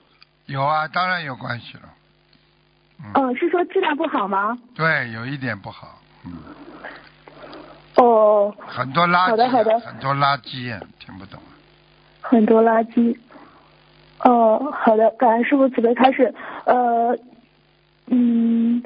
[0.44, 1.84] 有啊，当然有关系了，
[3.14, 4.58] 嗯、是说质量不好吗？
[4.74, 6.32] 对，有一点不好，嗯，
[7.96, 9.80] 哦，很多垃圾、啊，好的好的。
[9.80, 11.48] 很多垃圾、啊，听不懂啊，
[12.20, 13.16] 很多垃圾。
[14.24, 16.34] 哦，好的，感恩师傅慈悲开始。
[16.66, 17.16] 呃，
[18.06, 18.82] 嗯，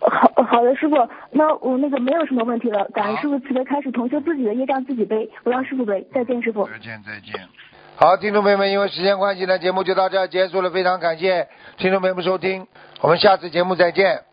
[0.00, 0.96] 好好的，师傅，
[1.30, 2.84] 那我那个没有什么问题了。
[2.92, 6.06] 感恩师傅慈悲开始，同学自己的业障自己背，不让师傅背。
[6.12, 6.66] 再见，师傅。
[6.66, 7.40] 再见再见。
[7.94, 12.66] 好，听众朋友们，因为时间关系呢，节目就到这儿结束了，非常感谢听众朋友们收听，
[13.00, 14.31] 我们下次节目再见。